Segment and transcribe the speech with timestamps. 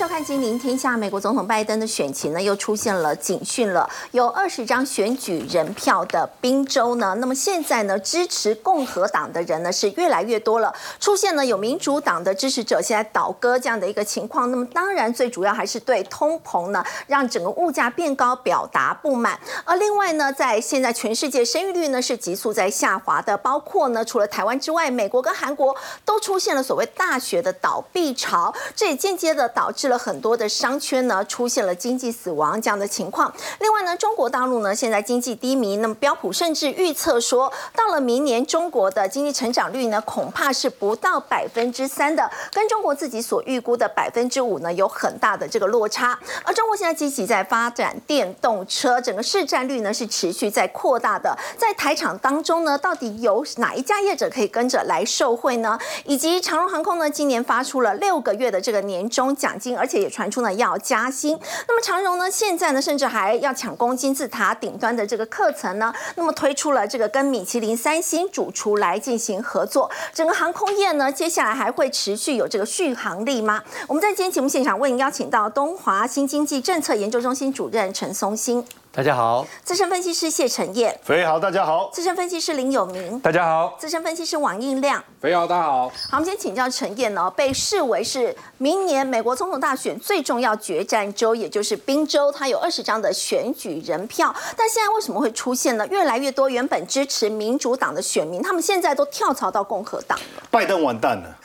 [0.00, 0.94] 收看《金陵天下》。
[0.96, 3.86] 美国总统拜登的选情呢，又出现了警讯了。
[4.12, 10.74] 有二十张选举人票的宾州呢，那么现在呢，支持共和党的人呢是越来越多了。
[10.98, 14.50] 出现了有民主党的支持者现在倒戈这样的一个情况。
[14.50, 19.38] 那么当然，最主要还是对通膨呢，让整个物价变高表达不满。
[19.66, 25.76] 而另外呢，在现在全世界生育率呢是急速在下滑的，包括呢除了台湾之外，美国跟韩国
[26.06, 33.30] 都出现了所谓大学的倒闭潮，这也间接的导致了很多的商圈呢出现了经济死亡这样的情况。
[33.58, 46.18] 另外呢，中国大陆呢现在经济低迷，那么标普甚至预测说，到了明年中国的经济成长率呢恐怕是不到百分之三的，跟中国自己所预估的百分之五呢有很大的这个落差。
[46.44, 51.36] 而中国现在积极在发展电动车，整个市占率呢是持续在扩大的。
[51.58, 55.78] 在台场当中呢，到底有哪一家业者可以跟着来受惠呢？
[56.04, 61.38] 以及长荣航空呢，今年发出了六个月的这个年终奖金，而且也传出呢要加薪。
[61.66, 65.92] 那么长荣呢，现在呢，甚至还要抢攻金字塔顶端的这个课程呢。
[66.16, 69.90] 那么推出了这个跟米其林三星主厨来进行合作。
[70.12, 73.62] 整个航空业呢，接下来还会持续有这个续航力吗？
[73.88, 78.64] 我们在今天节目现场为您邀请到东华新经济政策研究中心主任陈松兴。
[78.92, 85.88] 大家好，资深分析师谢承彦，肥好，大家好，资深分析师林有明，大家好，资深分析师王应亮，肥好，大家好。
[85.88, 95.86] 好，我们先请教陈彦哦，被视为是明年美国总统大选最重要决战州，也就是宾州，它有二十张的选举人票，但现在为什么会出现呢？
[95.86, 100.42] 越来越多原本支持民主党的选民，他们现在都跳槽到共和党了。
[100.50, 101.38] 拜登完蛋了，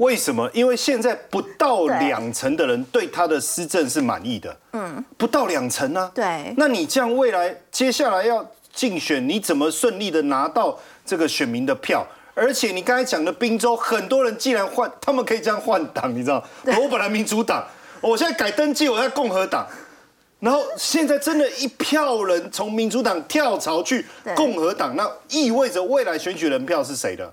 [0.00, 0.50] 为什么？
[0.54, 6.10] 因为现在不到两成的人对他的施政是满意的，嗯，不到两成呢。
[6.14, 12.06] 对，那你这样未来接下来要竞选，你怎么顺利的拿到这个选民的票？
[12.34, 16.42] 而且你刚才讲的滨州，很多人既然换，他们可以这样换党，你知道？
[16.64, 17.66] 我本来民主党，
[18.00, 19.66] 我现在改登记，我在共和党。
[20.38, 27.30] 然后现在真的一票人从民主党跳槽去共和党，那意味着未来选举人票是谁的？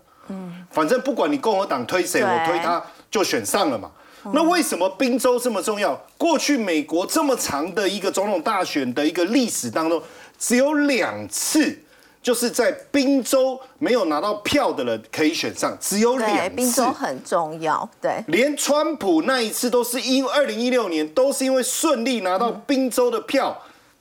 [0.70, 3.92] 嗯，反正不管你共和党推谁，我推他就选上了嘛。
[4.34, 5.96] 那为什么宾州这么重要？
[6.18, 10.02] 过去美国这么长的一个总统大选的一个历史当中，
[10.38, 11.80] 只有两次，
[12.22, 16.50] 就是在宾州没有拿到票的人可以选上，只有两次。
[16.50, 18.22] 宾州很重要，对。
[18.28, 23.58] 连川普那一次都是因二零一六年都是因为顺利拿到宾州的票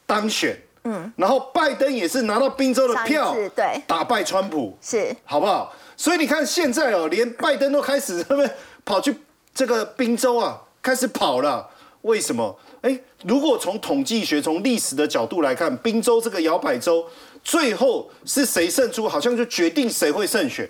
[0.06, 5.72] 当选，嗯，然后拜登也是拿到宾州的票，对，打败川普，是好不好？
[5.96, 8.48] 所以你看现在哦，连拜登都开始 他们
[8.84, 9.14] 跑去
[9.54, 11.68] 这个宾州啊，开始跑了。
[12.02, 12.56] 为什么？
[12.82, 17.04] 哎，如果从统计学、从历史的角度来看，宾州这个摇摆州
[17.42, 20.68] 最后是谁胜出，好像就决定谁会胜选。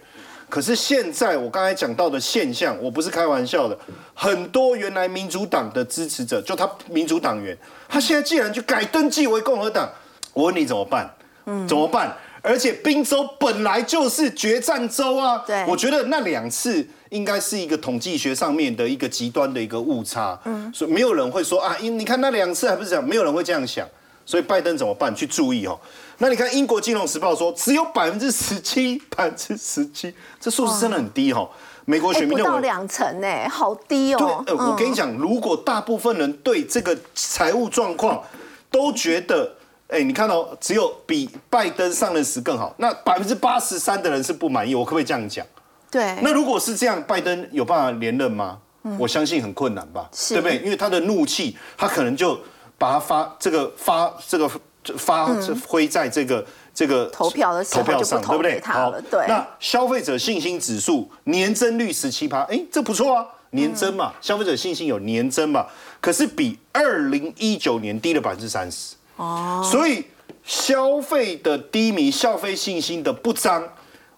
[0.48, 3.76] 可是现在我刚才讲到的现象，我不是开玩笑的，
[4.14, 7.54] 很多原来民主党的支持者，就他民主党员，
[7.88, 9.90] 他现在既然就改登记为共和党，
[10.32, 11.12] 我问你怎么办？
[11.44, 12.16] 嗯，怎么办？
[12.46, 23.84] 而且宾州本来就是决战州啊，对，我觉得那两次应该是一个统计学上面的一个极端的一个误差，嗯，所以没有人会说啊，因你看那两次还不是这样，没有人会这样想，
[24.24, 25.12] 所以拜登怎么办？
[25.12, 25.76] 去注意哦。
[26.18, 31.50] 那你看英国金融时报说只有百分之十七， 百分之十七，这数字真的很低哈。
[31.84, 34.44] 美国选民不到两成呢，好低哦。
[34.46, 38.22] 对，呃，我跟你讲，如果大部分人对这个财务状况
[38.70, 39.52] 都觉得。
[39.88, 45.46] 哎，你看到只有比拜登上任时更好，那百分之八十三的人是不满意，我可不可以这样讲？
[45.90, 46.16] 对。
[46.22, 48.58] 那如果是这样，拜登有办法连任吗？
[48.98, 50.58] 我相信很困难吧，对不对？
[50.58, 52.38] 因为他的怒气，他可能就
[52.78, 54.48] 把它发这个发这个
[54.96, 55.26] 发
[55.68, 58.60] 挥在这个这个投票的投票上，对不对？
[58.62, 59.24] 好，对。
[59.28, 65.66] 那消费者信心指数年增率十七趴，哎，这不错啊，年增嘛，消费者信心有年增嘛，
[66.00, 68.95] 可是比二零一九年低了百分之三十。
[69.16, 70.04] 哦，所以
[70.44, 73.62] 消费的低迷、消费信心的不彰，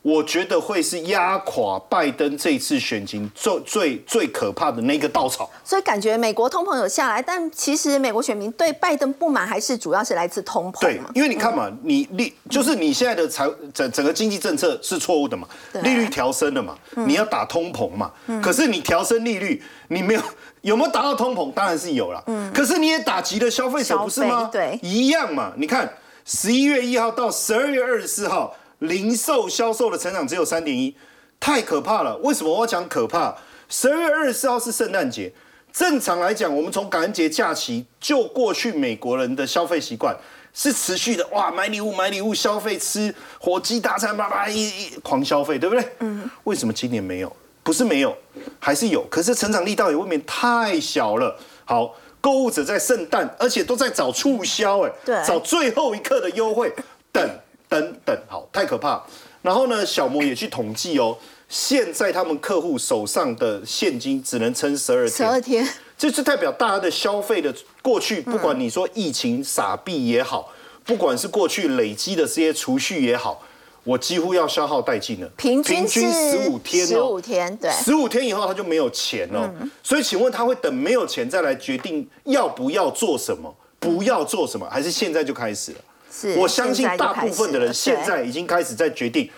[0.08, 5.50] 我觉得会是压垮拜登这次选情最最最可怕的那个稻草。
[5.62, 10.80] 所以感觉美国通膨有下来，但其实美国选民对拜登不满还是主要是来自通膨。
[10.80, 15.46] 对，因为你看嘛，你利就是你现在的财整整个经济政策是错误的嘛，
[15.82, 16.74] 利率调升了嘛，
[17.06, 18.10] 你要打通膨嘛，
[18.42, 20.22] 可是你调升利率，你没有。
[20.62, 21.52] 有没有达到通膨？
[21.52, 22.22] 当然是有了。
[22.26, 24.50] 嗯，可是你也打击了消费者，不是吗？
[24.52, 25.52] 对，一样嘛。
[25.56, 25.88] 你看，
[26.24, 30.94] 十一月一号到十二月二十四号，零售销售的成长只有三点一，
[31.40, 32.16] 太可怕了。
[32.18, 33.36] 为什么我要讲可怕？
[33.68, 35.32] 十二月二十四号是圣诞节，
[35.72, 40.16] 正常来讲，我们从感恩节假期就过去，美国人的消费习惯
[40.54, 41.26] 是持续的。
[41.28, 45.84] 哇，买礼物，买礼物，消费，吃火鸡大餐，叭叭一一狂消费，对不对？
[46.00, 46.30] 嗯。
[46.44, 47.34] 为什么今年没有？
[47.62, 48.16] 不是没有，
[48.58, 51.38] 还是有，可是成长力道也未免太小了。
[51.66, 56.74] 好，购物者在圣诞，而且都在找促销，哎，对找最后一刻的优惠，
[57.12, 57.22] 等
[57.68, 59.02] 等等，好，太可怕。
[59.42, 61.16] 然后呢，小摩也去统计哦，
[61.48, 70.52] 现在他们客户手上的现金只能撑十二天，十二天，这就代表大家的消费的过去，不管你说疫情傻币也好，
[70.84, 73.42] 不管是过去累积的这些储蓄也好，
[73.84, 75.28] 我几乎要消耗殆尽了。
[75.36, 79.54] 平均是十五天哦十五哦，天，对，十五天以后他就没有钱了。
[79.82, 85.78] 所以请问他会等没有钱再来决定要不要做什么，不要做什么，还是现在就开始了？
[86.18, 89.30] 是我相信大部分的人现在已经开始在决定，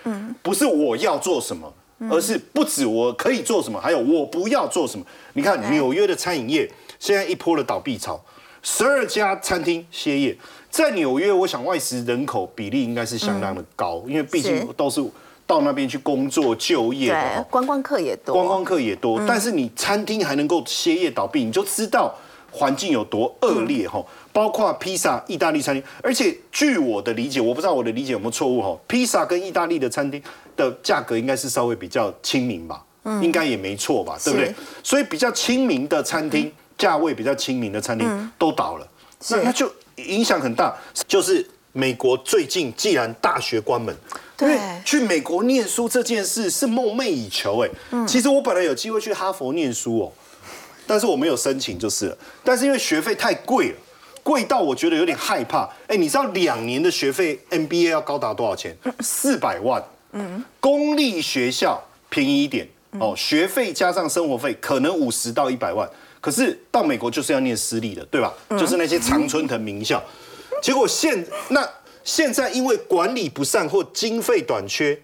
[0.43, 1.71] 不是我要做什么，
[2.09, 5.05] 而是不止我可以做什么，还有我不要做什么。
[5.35, 5.71] 你看对。
[5.71, 8.19] 纽约的餐饮业现在一波的倒闭潮，
[8.63, 10.37] 十二家餐厅歇业。
[10.71, 15.05] 在纽约，我想外食人口比例应该是相当的高，因为毕竟都是
[15.45, 22.15] 到那边去工作就业的观光客也多，观光客也多，但是你餐厅还能够歇业倒闭，你就知道
[22.51, 24.05] 环境有多恶劣哈。
[24.33, 28.79] 包括披萨、意大利餐厅，而且据我的理解，我不知道我的理解有没有错误哈。
[28.87, 30.23] 披萨跟意大利的餐厅
[30.57, 32.85] 的价格应该是稍微比较亲民吧，
[33.21, 34.55] 应该也没错吧，对不对？
[34.85, 38.87] 所以比较亲民的餐厅，价位比较亲民的餐厅都倒了，
[39.29, 40.77] 那是那就影响很大。
[41.09, 47.71] 就是美国最近既然大学关门，因对为去美国念书这件事是梦寐以求哎。
[48.07, 50.13] 其实我本来有机会去哈佛念书哦，
[50.91, 52.19] 但是我没有申请就是了。
[52.43, 53.77] 但是因为学费太贵了，
[54.25, 55.71] 贵到我觉得有点害怕。
[55.87, 58.77] 哎，你知道两年的学费 MBA 要高达多少钱？
[58.99, 59.81] 四百万。
[60.13, 65.89] 嗯，公立学校便宜一点哦，学费加上生活费可能五十到一百万。
[66.21, 68.35] 可是到美国就是要念私立的，对吧？
[68.59, 70.03] 就是那些常春藤名校。
[70.61, 71.67] 结果现那
[72.03, 75.01] 现在因为管理不善或经费短缺，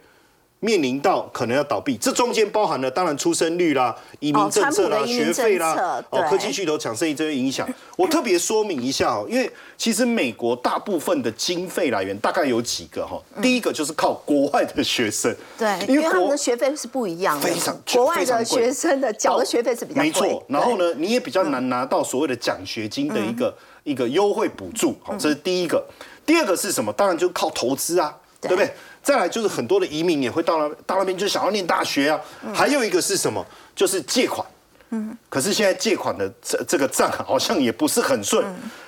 [0.61, 1.97] 面临到可能要倒闭。
[1.97, 7.69] 这中间包含了当然出生率啦、移民政策啦、学费啦哦科技巨头抢生意这些影响。
[7.97, 13.21] 我特别说明一下哦，因为其实美国大部分的经费来源大概有几个哈。
[13.43, 20.45] 第一个就是靠国外的学生，对，因为他们的学费是不一样的，非常国外的学生的缴的学费是比较贵，没错。
[20.49, 20.77] 然后？
[20.77, 25.83] 呢，你也比较难拿到所谓的奖学金的一个、一个优惠补助，好，这是第一个。
[26.27, 26.93] 第二个是什么？
[26.93, 28.71] 当然就靠投资啊，对不对？
[29.07, 32.21] 再来就是很多的移民也会到那到那边就想要念大学啊。
[32.53, 33.47] 还有一个是什么？
[33.73, 34.45] 就是借款。
[34.91, 38.45] 嗯，可是现在借款的这这个账好像也不是很顺。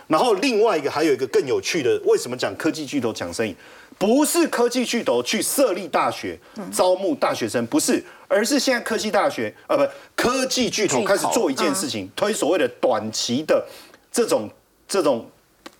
[0.08, 3.54] 然后另外一个还有一个更有趣的，为什么讲科技巨头抢生意？
[3.96, 6.36] 不是科技巨头去设立大学
[6.72, 9.86] 招募大学生，不是，而是现在科技大学啊不
[10.16, 13.64] 科技巨头巨头开始做一件事情，推所谓的短期的
[14.10, 14.50] 这种
[14.88, 15.30] 这种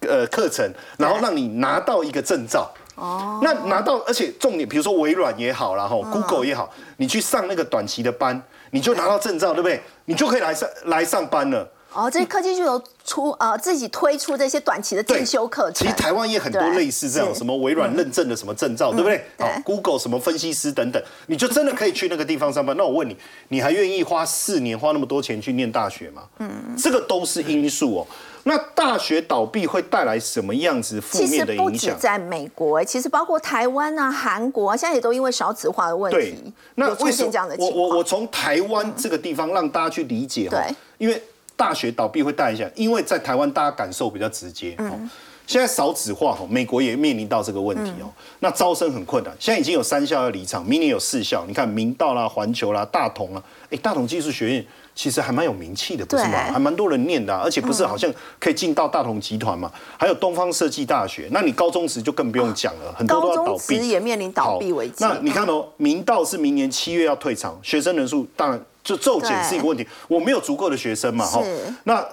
[0.03, 2.73] 呃课程，然后让你拿到一个证照。
[2.99, 8.43] 哦，那拿到，而且重点，比如说微软也好，然后 Google 也好，你去上那个短期的班，
[8.73, 9.81] 你就拿到证照，对不对？
[10.07, 11.71] 你就可以来上来上班了。
[11.91, 19.25] 哦，这些科技巨头出呃自己推出这些短期的进修课程，其实台湾也很多对类似这样，什么微软认证的什么证照，对不对？
[19.39, 22.77] 对好，Google 什么分析师等等，你就真的可以去那个地方上班。
[22.77, 23.17] 那我问你，
[23.49, 26.25] 你还愿意花四年花那么多钱去念大学吗？
[26.41, 28.07] 嗯，这个都是因素哦。
[28.45, 31.73] 那大学倒闭会带来什么样子负面的影响？
[31.73, 38.05] 其实不止在美国，其实包括台湾啊、韩国啊，现在也都因为少子化的问对题，，那出为什么现这样的我我我。
[38.09, 41.23] 从台湾这个地方让大家去理解哈对，因为
[41.57, 44.75] 大学倒闭会带一下，因为在台湾大家感受比较直接。
[44.79, 45.11] 嗯，
[45.47, 48.09] 现在少子化哈，美国也面临到这个问题哦。
[48.41, 54.67] 那招生很困难，现在已经有三校要离场，明年有四校，你看明道啦、环球啦、大同啦，哎，大同技术学院。
[54.99, 56.31] 其实还蛮有名气的，不是吗？
[56.33, 59.71] 对还蛮多人念的啊、而且不是好像可以进到大同集团嘛？
[59.97, 63.89] 还有东方设计大学，那你高中职就更不用讲了，很多都要倒闭。
[63.89, 64.97] 也面临倒闭危机。
[64.99, 69.87] 那你看哦，明道是明年七月要退场，学生人数当然就骤减是一个问题。
[70.09, 71.41] 我没有足够的学生嘛，哈。
[71.85, 72.05] 那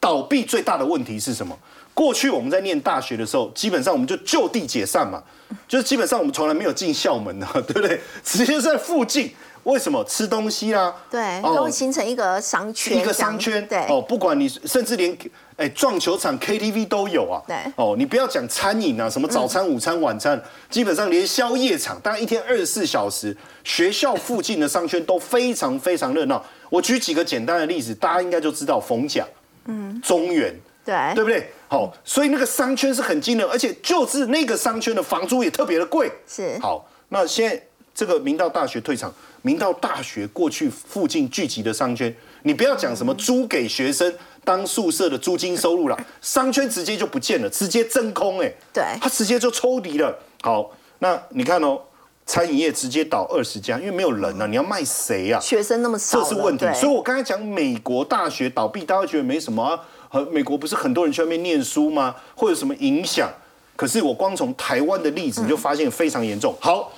[0.00, 1.54] 倒闭最大的问题是什么？
[1.92, 5.22] 过去我们在念大学的时候，基本上我们就就地解散嘛，
[5.68, 8.00] 就是基本上我们从来没有进校门的，对不对？
[8.24, 9.30] 直接在附近。
[9.64, 10.02] 为什么？
[10.04, 10.94] 吃东西啦？
[11.10, 11.54] 对，哦。
[11.56, 15.16] 都会形成一个商圈，一个商圈，对，哦，不管你甚至连
[15.56, 17.56] 哎撞球场、KTV 都有啊，对。
[17.76, 20.40] 哦，你不要讲餐饮啊，什么早餐、午餐、晚餐，
[20.70, 26.42] 基本上连宵夜场，当然一天二十四小时，学校附近的商圈都非常非常热闹。
[26.70, 29.26] 我举几个简单的例子，大家应该就知道，逢甲、
[29.66, 30.94] 嗯，中原，对。
[31.14, 31.52] 对不对？
[31.68, 36.10] 好，所以那个商圈是很惊人，而且就是那个商圈的房租也特别的贵。
[36.26, 36.58] 是。
[36.60, 37.62] 好，那现在
[37.94, 39.12] 这个明道大学退场，
[39.42, 44.12] 明道大学过去附近聚集的商圈，你不要讲什么租给学生
[44.44, 50.18] 当宿舍的租金收入了， 商圈直接就不见了，直接真空哎、对它直接就抽离了。
[50.42, 51.80] 好，那你看哦。
[52.26, 55.40] 餐饮业直接倒二十家，因为没有人啊，你要卖谁啊？
[55.40, 56.64] 学生那么少，这是问题。
[56.74, 59.80] 所以我刚才讲美国大学倒闭，大家觉得没什么啊。
[60.08, 62.14] 和美国不是很多人去外面念书吗？
[62.36, 63.28] 会有什么影响？
[63.74, 66.54] 可是我光从台湾的例子你就发现非常严重。
[66.60, 66.92] 好，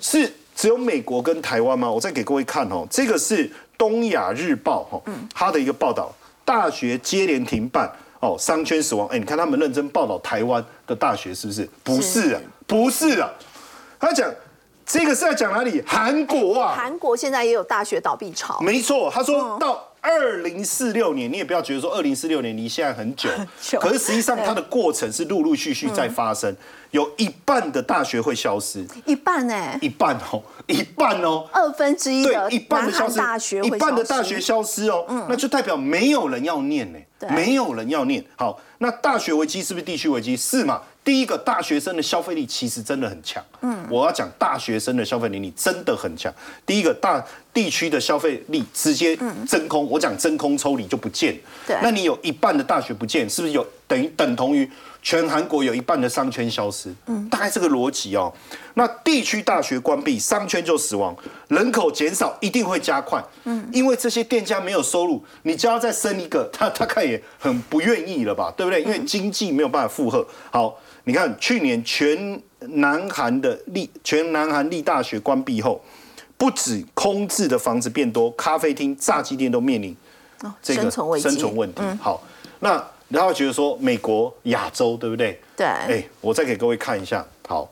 [0.00, 1.90] 是只有美国跟台湾吗？
[1.90, 5.00] 我再给各位看哦，这个是东亚日报哈，
[5.34, 6.12] 它的一个报道，
[6.44, 7.90] 大学接连停办
[8.20, 9.08] 哦，商圈死亡。
[9.08, 11.68] 哎，你看他们认真报道台湾的大学是不是？
[11.82, 13.28] 不是啊，不是啊，
[13.98, 14.30] 他讲
[14.84, 15.82] 这个是在讲哪里？
[15.86, 23.30] 韩国啊，韩国现在也有大学倒闭潮，没错，他嗯说到二零四六年，你也不要觉得说二零四六年离现在很久，
[23.62, 26.54] 久可是实际上它的过程是陆陆续续在发生，
[26.90, 31.48] 有一半的大学会消失，一半哎，一半哦，一半哦。
[31.52, 38.24] 二分之一的对，一半的消失，大学一半的大学消失哦，那就代表没有人要念呢对，没有人要念。
[38.34, 40.36] 好，那大学危机是不是地区危机？
[40.36, 40.82] 是嘛？
[41.04, 43.44] 第一个，大学生的消费力其实真的很强。
[43.60, 46.32] 嗯，我要讲大学生的消费能力真的很强。
[46.64, 49.16] 第一个，大地区的消费力直接
[49.46, 51.38] 真空，我讲真空抽离就不见。
[51.66, 54.68] 对那你有一半的大学不见，是不是有等于等同于
[55.02, 56.94] 全韩国有一半的商圈消失？
[57.06, 58.32] 嗯，大概这个逻辑哦。
[58.74, 61.14] 那地区大学关闭，商圈就死亡，
[61.48, 63.22] 人口减少一定会加快。
[63.44, 68.82] 嗯，因为这些店家没有收入，你就要再生一个，他他看也很不愿意了吧，对不对？
[68.82, 70.26] 因为经济没有办法负荷。
[70.50, 75.84] 好，你看去年全南韩的立全南韩立大学关闭后，
[76.42, 79.96] 不止空置的房子变多，咖啡厅、炸鸡店都面临
[80.60, 81.80] 这个生存问题。
[82.00, 82.20] 好，
[82.58, 85.40] 那然后觉得说美国、亚洲，对不对？
[85.56, 87.24] 对哎，我再给各位看一下。
[87.46, 87.70] 好，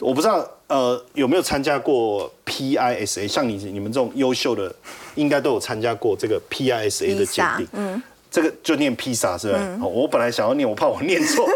[0.00, 4.74] 我不知道呃有没有参加过 PISA，像你你们这种优秀的，
[5.14, 7.68] 应该都有参加过这个 PISA 的鉴定。
[7.72, 8.02] 嗯。
[8.36, 9.78] 这个就念披萨是不是？
[9.80, 11.48] 我本来想要念，我怕我念错。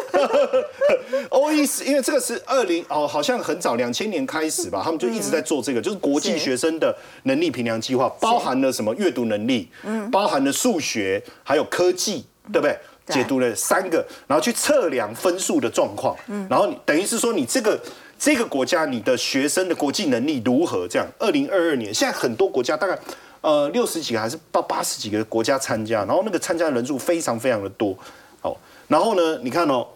[1.28, 12.75] O E S，因为这个是二零哦，好像很早两千年开始吧，他们就一直在做这个，就是国际是学生的能力评量计划，包含了什么阅读能力，嗯包含了数学，还有科技，对不对？
[13.08, 17.78] 解读了三个，然后去测量分数的状况，嗯然后你等于是说你这个
[18.18, 20.88] 这个国家你的学生的国际能力如何？
[20.88, 22.99] 这样，二零二二年现在很多国家大概
[23.40, 27.97] 呃六十几个还是到八十几个国家参加，然后那个参加的人数非常非常的多。
[28.40, 28.56] 好，
[28.88, 29.87] 然后呢，你看哦，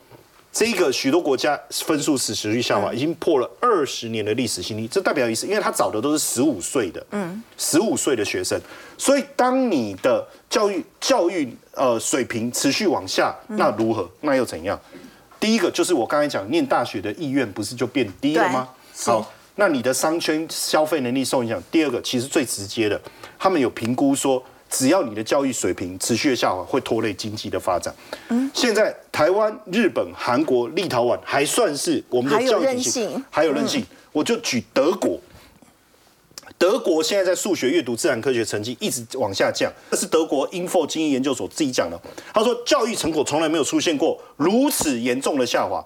[0.52, 4.86] 这个许多国家分数是持续下滑，已经破了二十年的历史新低。
[4.86, 8.60] 这代表意思，因为他找的都是十五岁的，嗯，十五岁的学生，
[8.96, 14.08] 所以当你的教育教育呃水平持续往下，那如何？
[14.20, 14.78] 那又怎样？
[15.40, 18.68] 第一个就是我刚才讲，念大学的意愿不是就变低了吗？
[19.04, 21.62] 好，那你的商圈消费能力受影响。
[21.70, 23.00] 第二个，其实最直接的，
[23.38, 27.94] 他们有评估说，只要你的教育水平持续的下滑，会拖累经济的发展。
[28.28, 33.84] 嗯，现在台湾、日本、韩国、立陶宛还算是我们的教育体系还有韧性。
[34.12, 35.18] 我就举德国。
[36.56, 42.00] 德国现在在数学、阅读、自然科学成绩一直往下降，这是德国 Info 精英研究所自己讲的。
[42.32, 45.84] 他说，教育成果从来没有出现过如此严重的下滑。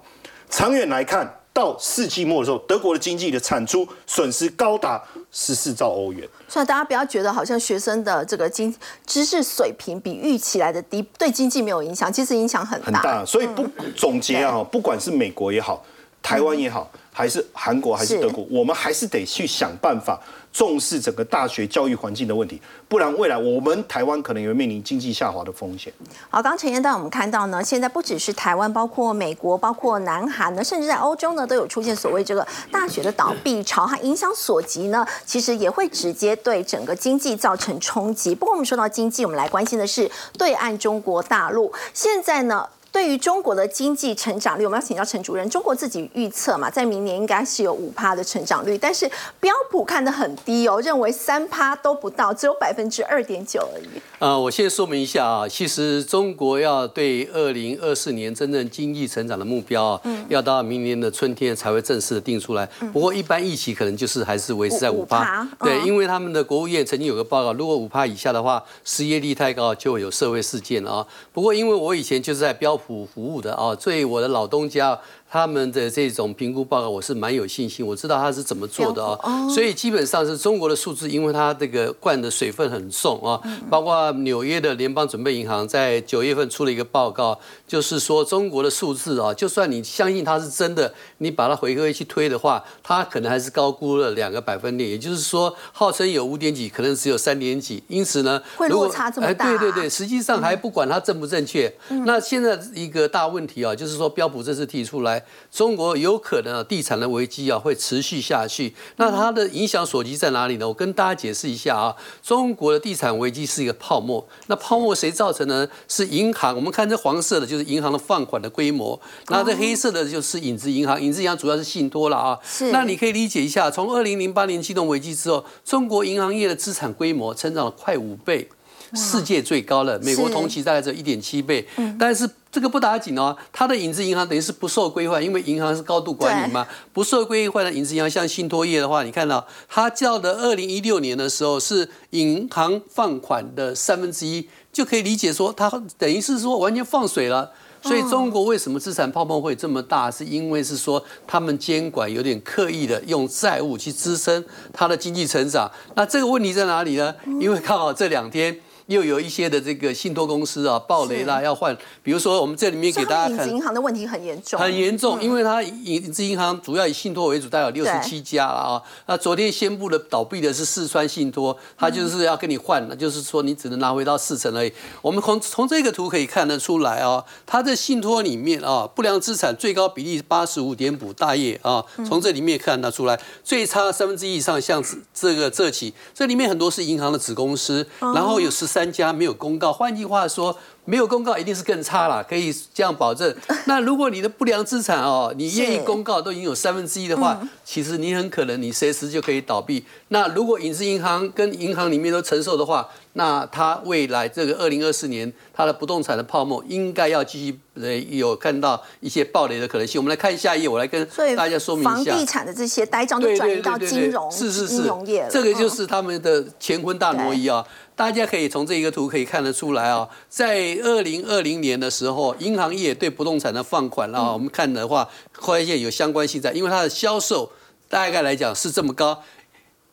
[0.51, 6.25] 长远来看，到世纪末的时候，德国的经济的产出损失高达十四兆欧元。
[6.47, 8.73] 所以大家不要觉得好像学生的这个经
[9.05, 12.87] 知识水平比预期来的低，对经济没有影响，其实影响很大。
[12.87, 15.85] 很大，所以不总结啊，不管是美国也好，
[16.23, 20.17] 台湾也好，还是韩国还是是德国，我们还是得去想办法
[20.59, 25.93] 重视整个大学教育环境的问题，不然未来我们台湾可能也会面临经济下滑的风险。
[26.29, 38.35] 好，刚陈彦带我们看到呢，现在不只是台湾，包括美国、包括南韩呢，甚至在欧洲呢，都有出现所谓这个大学的倒闭潮，它影响所及呢，其实也会直接对整个经济造成冲击。
[38.35, 42.69] 不过我们说到经济，我们来关心的是对岸中国大陆，现在呢。
[42.91, 45.49] 对于中国的经济成长率，我们要请教陈主任。
[45.49, 49.09] 中国自己预测嘛，在明年应该是有五趴的成长率，但是
[49.41, 53.87] 标普看得很低哦，认为三趴都不到，只有百分之二点九而已。
[54.19, 62.67] 呃，我先说明一下啊，其实中国要对二零二四年真正经济成长的目标啊，要到明年的春天才会正式的定出来。
[62.93, 71.07] 不过一般预期可能就是还是维持在五五趴5%，对，嗯因为他们的国务院曾经有个报告，如果五趴以下的话，失业率太高就会有社会事件啊。
[71.33, 75.01] 不过因为我以前就是在标普服务的啊，所以我的老东家。
[75.31, 79.51] 他们的这种评估报告，我是蛮有信心，我知道他是怎么做的啊、哦。
[79.51, 83.61] 所以基本上是中国的数字，因为它这个灌的水分很重啊，嗯。
[83.69, 99.45] 包括纽约的联邦准备银行在九月份出了一个报告，就是说中国的数字啊，就算你相信它是真的，你把它回归去推的话，它可能还是高估了两个百分点，也就是说，号称有五点几，可能只有三点几，因此呢，会落差这么大。
[99.45, 101.73] 哎对对对，实际上还不管它正不正确。
[102.07, 105.18] 那现在一个大问题啊，就是说标普这次提出来，
[105.51, 108.75] 中国有可能地产的危机啊会持续下去。
[108.97, 110.69] 那它的影响所及在哪里呢？
[110.69, 114.27] 我跟大家解释一下啊，中国的地产危机是一个泡沫。
[114.47, 115.67] 那泡沫谁造成呢？
[115.87, 116.55] 是银行。
[116.55, 118.99] 我们看这黄色的，就是银行的放款的规模；
[119.29, 121.01] 那这黑色的，就是影子银行。
[121.01, 122.39] 影子银行主要是信托了啊。
[122.43, 122.71] 是。
[122.73, 128.49] 那你可以理解一下，从二零零八年金融危机之后，中国银行业的资产规模成长了快五倍。
[128.95, 131.67] 世界最高了，美国同期大概只有一点七倍，
[131.99, 147.53] 但是这个不打紧哦，它的影子银行等于是不受规范，因为银行是高度管理嘛，不受规范的影子银行，像信托业的话，你看到它叫的二零一六年的时候是银行放款的三分之一，就可以理解说它等于是说完全放水了。
[147.81, 150.11] 所以中国为什么资产泡沫会这么大？
[150.11, 155.71] 是因为是说他们监管有点刻意的用债务去支撑它的经济成长。
[155.95, 157.15] 那这个问题在哪里呢？
[157.41, 158.59] 因为刚好这两天。
[158.89, 161.77] 又有一些的这个信托公司啊，暴雷啦，要换。
[162.03, 168.83] 比如说，我们这里面给大家看，银行的问题很严重，很严重，因为它影子银行主要以信托为主，大概有六十七家了啊。
[169.07, 174.73] 那昨天宣布的倒闭的是四川信托，它就是要跟你换，那就是说你只能拿回到四成而已。
[175.03, 188.78] 我们从从这个图可以看得出来啊，它的信托里面啊，不良资产最高比例八十五点五大业啊，从这里面看得出来，最差三分之一以上像这个这起，这里面很多是银行的子公司，然后有十三。
[188.79, 193.35] 三家没有公告，换句话说，没有公告一定是更差了，可以这样保证。
[193.67, 199.85] 那如果你的不良资产哦，你愿意公告都已经有三分之一的话，其实你很可能你随时就可以倒闭。
[200.09, 210.01] 那如果影子银行跟银行里面都承受的话，那它未来这个二零二四年它的不动产的泡沫应该要继续呃有看到一些暴雷的可能性。
[210.01, 211.05] 我们来看下一页，我来跟
[211.37, 217.67] 大家说明一下，房地产的这些呆账就转移到金融是是是金融业这个就是他们的乾坤大挪移啊。
[217.99, 227.51] 大家可以从这一个图可以看得出来啊，在二零二零年的时候，银行业对不动产的放款啊，我们看的话，发现有相关性在，因为它的销售
[227.89, 229.21] 大概来讲是这么高，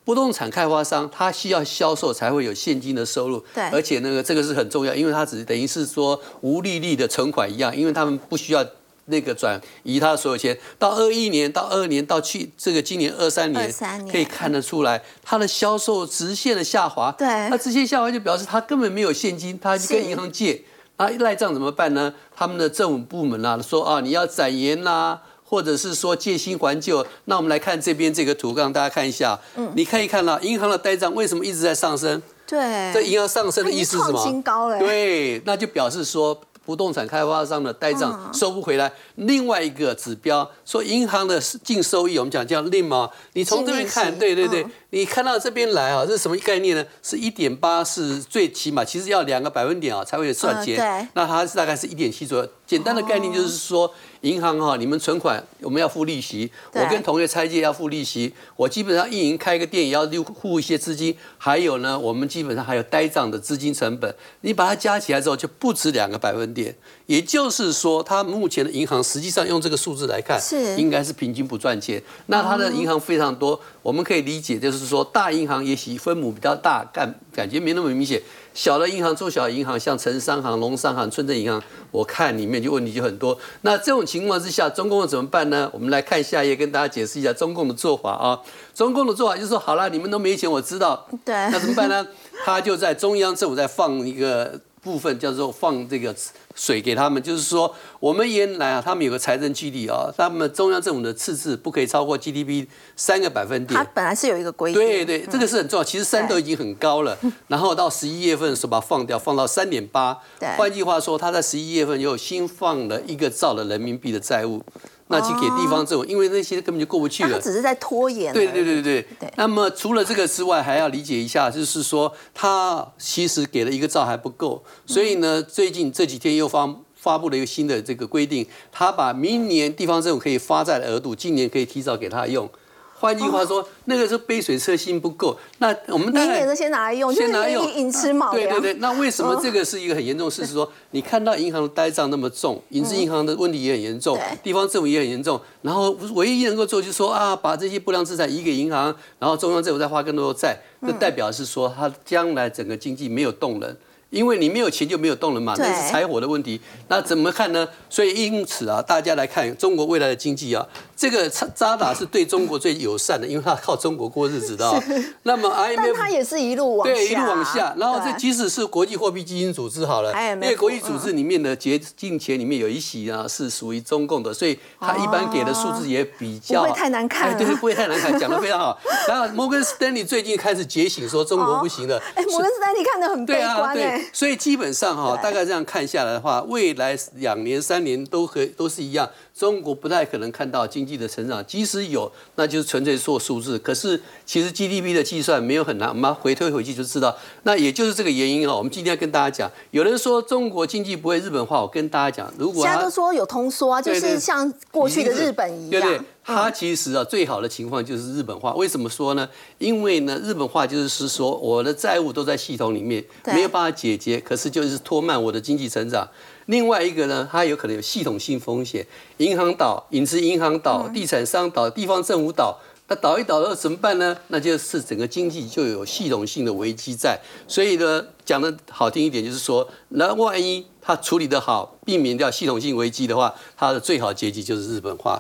[0.04, 8.64] 不动产开发商他需要销售才会有现金的收入，对，而且那个这个是很重要，因为它只等于是说无利率的存款一样，因为他们不需要。
[9.08, 13.72] 那个转移他的所有钱，到二一年到二年到去这个今年二三年，
[14.12, 17.12] 可以看得出来，它的销售直线的下滑。
[17.12, 20.64] 对，那直线下滑就表示他根本没有现金，他去跟银行借。
[20.98, 22.14] 那赖账怎么办呢？
[22.36, 27.06] 他们的政府部门啊说啊，你要展延呐，或者是说借新还旧。
[27.26, 29.40] 那我们来看这边这个图，让大家看一下。
[29.56, 32.20] 嗯，你看一看到银行的呆账为什么一直在上升？
[32.48, 34.24] 对，这银行上升的意思是什么？
[34.24, 34.80] 新高了。
[34.80, 36.42] 对，那就表示说。
[36.66, 44.66] 不动产开发商的呆账收不回来，另外一个指标说银行的净收益，我们讲叫利嘛，你从这边看，对对对。
[44.96, 46.86] 你看到这边来啊，这是什么概念呢？
[47.04, 50.78] 是一点八，是最起码，其实要两个百分点啊才会算结。
[51.12, 52.50] 那它是大概是一点七左右。
[52.66, 60.08] 简单的概念就是说，银行哈，你们存款我们要付利息，我跟同业拆借要付利息，我基本上运营开个店也要
[60.42, 66.74] 付一些资金，还有呢，我们基本上还有呆账的资金成本，你把它加起来之后就不止两个百分点。
[67.06, 72.02] 也就是说，它目前的银行实际上用这个数字来看，是应该是平均不赚钱。
[72.28, 78.22] 那它的银行非常多，我们可以理解就是说，大银行也许分母比较大，感感觉没那么明显。
[78.54, 83.38] 小的银行、中小银行，像城商行、农商行、村镇银行，我看里面就问题就很多。
[83.62, 85.70] 那这种情况之下，中共怎么办呢？
[85.74, 88.40] 我们来看下一页，跟大家解释一下中共的做法啊。
[88.74, 92.08] 中共的做法就是说，好了，你们都没钱，我知道，对，那怎么办呢？
[92.46, 94.60] 他就在中央政府在放一个。
[94.86, 96.16] 部分叫做放这个
[96.54, 103.76] 水给他们，就是说我们原来啊，他们有个财政纪律啊，他们中央政府的赤字不可以超过 GDP 三个百分点。
[103.76, 104.80] 它本来是有一个规定。
[104.80, 105.84] 对对，这个是很重要。
[105.84, 107.18] 其实三都已经很高了，
[107.48, 110.16] 然后到十一月份的时候把它放掉，放到三点八。
[110.56, 114.62] 换句话说，他在十一月份又新放了一个兆的人民币的债务。
[115.08, 117.34] 那去给地方政府，因为那些根本就过不去了。
[117.34, 118.34] 他只是在拖延。
[118.34, 119.34] 对对对对对。
[119.38, 132.50] 那么除了这个之外，还要理解一下，就是说他其实给了一个兆还不够，所以呢，最近这几天又发发布了一个新的这个规定，他把明年地方政府可以发债的额度，今年可以提早给他用。
[132.98, 135.38] 换句话说，那个是杯水车薪不够。
[135.60, 138.74] 那我们明年的先拿来用，先拿来用，寅吃卯对对对。
[138.76, 140.54] 那为什么这个是一个很严重的事是？
[140.54, 145.40] 说你看到银行的呆账那么重，影子银行的问题也很严重，地方政府也很严重。
[145.62, 153.76] 然后唯一能够做就是说啊，把这些不良资产移给银行，然后中央政府再花更多的债，这代表是说它将来整个经济没有动能。
[154.16, 156.60] 因为你没有钱就没有动能嘛，对那是柴火的问题。
[156.88, 157.68] 那怎么看呢？
[157.90, 164.82] 所以因此啊，大家来看中国未来的经济啊，这个渣渣打是对中国最友善的，因为它靠中国过日子的、 哦。
[165.24, 178.78] 那么 IMF 它也是一路往下，对，一路往下，然后这即使是国际货币基金组织好了，因为国际组织里面的结进钱里面有一席啊是属于中共的，所以他一般给的数字也比较不会太难看哎对，不会太难看，讲的非常好。
[179.10, 182.02] 然后摩根斯丹利最近开始觉醒，说中国不行了。
[182.16, 185.24] 哎，摩根斯丹利看得很悲对啊，观哎对，， 所以基本上哈，对。
[185.24, 193.60] 大概这样看下来的话，未来两年、三年都可都是一样，中国不太可能看到经济的成长，即使有，那就是纯粹做数字。
[193.60, 197.14] 可是其实 GDP 的计算没有很难，我们要回推回去就知道。
[197.44, 208.54] 那也就是这个原因哈，我们今天要跟大家讲，有人说中国经济不会日本化，我跟大家讲，如果它现在都说有通缩啊，就是像过去的日本一样，对对，它其实啊最好的情况就是日本化。
[208.54, 209.28] 为什么说呢？
[209.58, 216.08] 因为呢日本化就是是说我的债务都在系统里面，对没有办法解决，可是就是拖慢我的经济成长。
[216.48, 218.86] 另外一个呢，它有可能有系统性风险，
[219.18, 222.60] 银行倒、影子银行倒、地产商倒、地方政府倒。
[222.88, 224.16] 那倒一倒了怎么办呢？
[224.28, 227.20] 那就是整个经济就有系统性的危机在。
[227.48, 235.20] 所以呢，讲的好听一点，就是说，那万一它处理得好，避免掉系统性危机的话，它的最好结局就是日本化。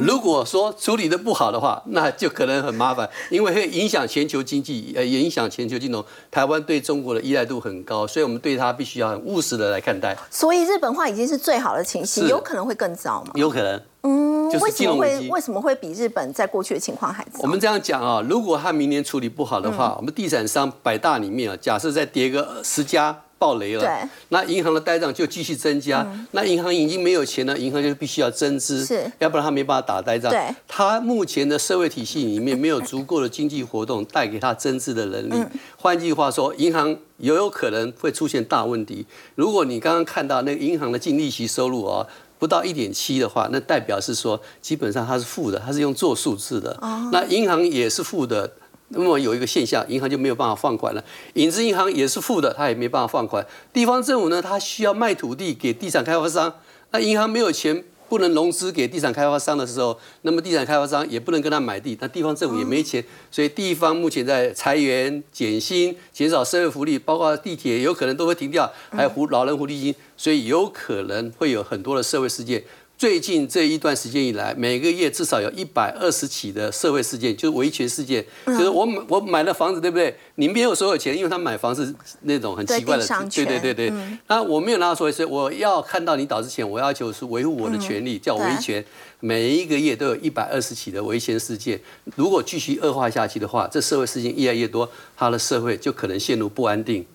[0.00, 6.04] 如果说处理的不好的话，那就可能很麻烦，因为会影响全球经济，呃，也影响全球金融。
[6.30, 13.32] 台湾对中国的依赖度很高，所以我们对它必须要很务实的来看待，所以日本化已经是最好的情形，有可能会更糟吗？
[13.34, 13.80] 有可能。
[14.02, 17.40] 嗯，就是为什么会为什么会比日本在过去的情况还糟？
[17.42, 30.30] 我们这样讲啊，如果它明年处理不好的话，我们地产商百大里面啊，假设再跌个十家爆雷了，对，那银行的呆账就继续增加，那银行已经没有钱了，银行就必须要增资，是要不然他没办法打呆账。
[30.30, 35.34] 对，他目前的社会体系里面没有足够的经济活动带给他增资的能力。
[35.34, 39.06] 嗯换句话说，银行也有可能会出现大问题。
[39.36, 42.06] 如果你刚刚看到那个银行的净利息收入啊。
[42.40, 46.78] 不到一点七的话，那代表是说基本上它是负的，它是用做数字的。
[47.10, 48.48] 那银行也是负的，
[48.88, 51.04] 那么有一个现象，银行就没有办法放款了。
[51.34, 53.46] 影子银行也是负的，它也没办法放款。
[53.72, 56.54] 地方政府呢，它需要卖土地给地产开发商，
[56.90, 57.84] 那银行没有钱。
[58.08, 72.64] 不能融资给地产开发商的时候，那么地产开发商也不能跟他买地，那地方政府也没钱，所以地方目前在裁员、减薪、减少社会福利，包括地铁有可能都会停掉，还有福老人福利金，所以有可能会有很多的社会事件。
[72.98, 80.12] 最近这一段时间以来，每个月至少有一百二十起的社会事件，就是维权事件，就是我买我买了房子，对不对？
[80.34, 83.92] 你没有所有钱，因为他买房是那种很奇怪的对对对对。
[84.26, 88.84] 那我没有拿到所有，钱我要看到你倒之前，我要求是维护我的权利，叫维权。
[89.20, 91.80] 每一个月都有一百二十起的维权事件，
[92.16, 97.06] 如果继续恶化下去的话，这社会事件越来越多，他的社会就可能陷入不安定。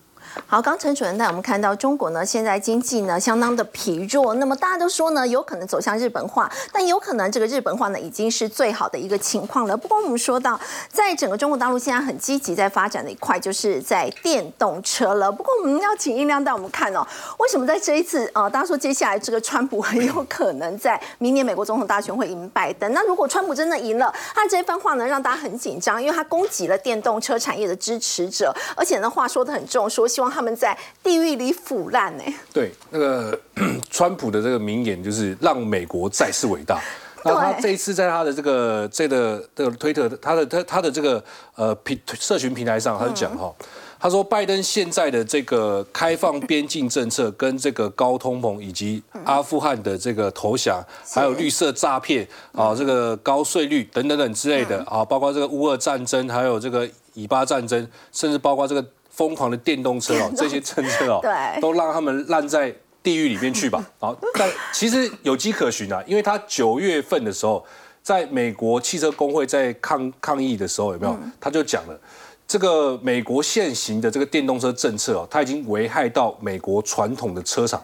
[0.46, 9.76] 好，刚陈主任带我们看到中国呢，现在经济呢相当的疲弱，那么大家都说呢，有可能走向日本化，但有可能这个日本化呢已经是最好的一个情况了。
[9.76, 10.58] 不过我们说到，
[10.90, 15.30] 在整个中国大陆现在很积极在发展的一块，就是在电动车了。
[15.30, 17.06] 不过我们要请音量带我们看哦，
[17.38, 22.92] 为什么在这一次呃，大家说接下来这个川普很有可能在明年美国总统大选会赢拜登？
[22.92, 32.24] 那如果川普真的赢了，他这番话呢让大家很紧张，因为他攻击了电动车产业的支持者，而且呢话说的很重，说希望他们在地狱里腐烂呢。
[32.52, 33.38] 对，那个
[33.90, 36.80] 川普的这个名言就是让美国再次伟大。
[37.26, 43.50] 那他这一次在他的这个这个这个推特，他的他他的这个呃平社群平台上，他就讲哈，
[43.98, 50.84] 他说拜登现在的这个开放边境政策跟这个高通膨以及阿富汗的这个投降，
[51.14, 58.84] 还有绿色诈骗啊，这个高税率等等等之类的啊，包括这个乌俄战争，还有这个以巴战争，甚至包括这个
[59.14, 63.84] 疯狂的电动车哦，这些政策哦，对都让他们烂在地狱里面去吧。
[64.00, 67.64] 好， 但其实有迹可循啊，因为他九月份的时候，
[68.02, 71.16] 在美国汽车工会在抗抗议的时候，有没有？
[71.40, 71.98] 他就讲了。
[72.46, 77.82] 这个美国现行的这个电动车政策哦，它已经危害到美国传统的车厂，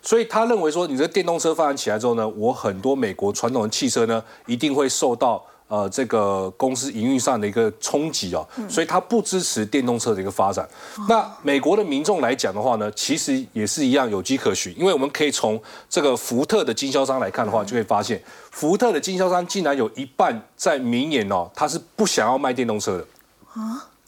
[0.00, 10.68] 所以他认为说，你这个电动车发展起来之后呢，我很多美国传统的汽车呢，一定会受到呃这个公司营运上的一个冲击哦，所以他不支持电动车的一个发展。
[11.08, 23.06] 那美国的民众来讲的话呢，其实也是一样有迹可循，因为我们可以从这个福特的经销商来看的话，就会发现福特的经销商竟然有一半在明年哦，他是不想要卖电动车的。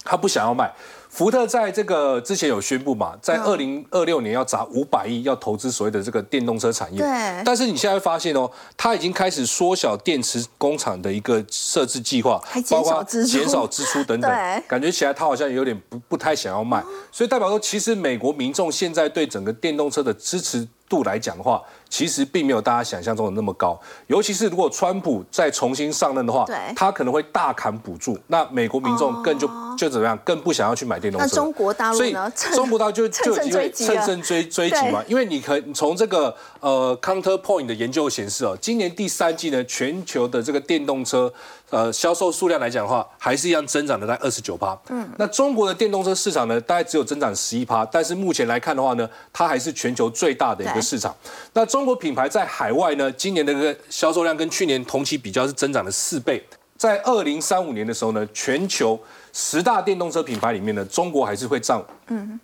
[0.05, 0.73] 他不想要卖。
[1.11, 7.01] 福特在这个之前有宣布嘛，在二零二六年要砸五百亿，要投资所谓的这个电动车产业。
[7.01, 14.63] 对但是你现在会发现哦，他已经开始缩小电池工厂的一个设置计划包括减少支出等等对。
[14.69, 23.79] 感觉起来他好像有点不不太想要卖，所以代表说，其实美国民众现在对整个电动车的支持度来讲的话，其实并没有大家想象中的那么高。
[24.07, 31.27] 尤其是如果川普再重新上任的话对，他可能会大砍补助，那美国民众更就、就怎么样，更不想要去买电动车。
[31.27, 41.33] 那中国大陆所以呢中国大陆就趁就有机会胜追击了趁胜追追击嘛，因为你可你从这个呃 Counterpoint 的研究显示哦，今年第三季呢，全球的这个电动车
[41.71, 44.77] 呃销售数量来讲的话，还是一样增长的在二十九趴。
[44.89, 51.15] 嗯，那中国的电动车市场呢，大概只有增长十一趴，但是目前来看的话呢，它还是全球最大的一对个市场。
[51.53, 56.43] 那中国品牌在海外呢，今年的这个销售量跟去年同期比较是增长了四倍。
[56.77, 58.99] 在二零三五年的时候呢，全球
[59.33, 61.83] 十大电动车品牌里面呢，中国还是会占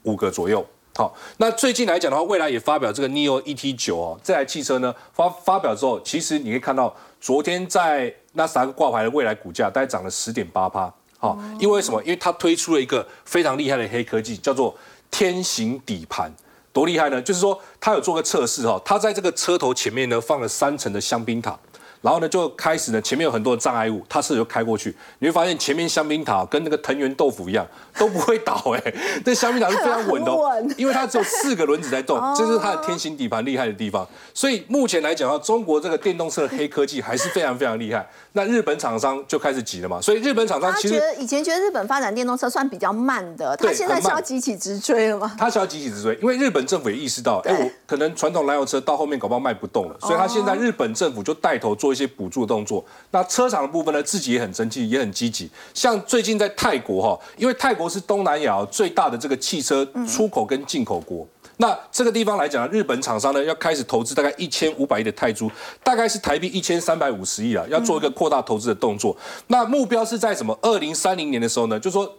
[0.03, 0.65] 五个左右。
[0.97, 10.93] 好，那最近来讲的话，未来也发表这个 Neo ET 九哦，这台汽车呢发发表之后，其实你可以看到，昨天在纳斯达克挂牌的未来股价大概涨了十点八趴。
[11.19, 12.03] 好，因为什么？
[12.03, 14.77] 因为它推出了一个非常厉害的黑科技，叫做
[15.11, 16.33] 天行底盘。
[16.75, 17.23] 多厉害呢？
[17.23, 21.57] 就是说，他有做个测试哈，他在这个车头前面呢放了三层的香槟塔，
[22.05, 27.67] 然后呢就开始呢前面有很多的障碍物，它车就开过去，你会发现前面香槟塔跟那个藤原豆腐一样
[27.99, 34.07] 都不会倒哎、这香槟塔是非常稳的、哦 很稳，因为它只有四个轮子在动，这是它的天行底盘厉害的地方。
[34.35, 38.07] 所以目前来讲的话，中国这个电动车的黑科技还是非常非常厉害。
[38.33, 45.35] 那日本厂商就开始急了嘛，所以日本厂商其实觉得以前觉得日本发展电动车算比较慢的，他对现在是要急起直追了吗？
[45.39, 52.85] 他想要急起直追，因为日本政府也意识到，哎，我可能传统燃油车到后面搞不好卖不动了，所以他现在日本政府就带头做一些补助的动作。
[53.13, 55.49] 那车厂的部分呢，自己也很争气，也很积极。
[55.73, 61.27] 像最近在泰国哈，因为泰国是东南亚最大的这个汽车出口跟进口国。
[61.59, 65.49] 那这个地方来讲，日本厂商呢要开始投资大概一千五百亿的泰铢，
[65.85, 69.17] 大概是台币一千三百五十亿啊，要做一个扩大投资的动作。
[69.47, 70.59] 那目标是在什么？
[70.63, 72.13] 二零三零年的时候呢，就说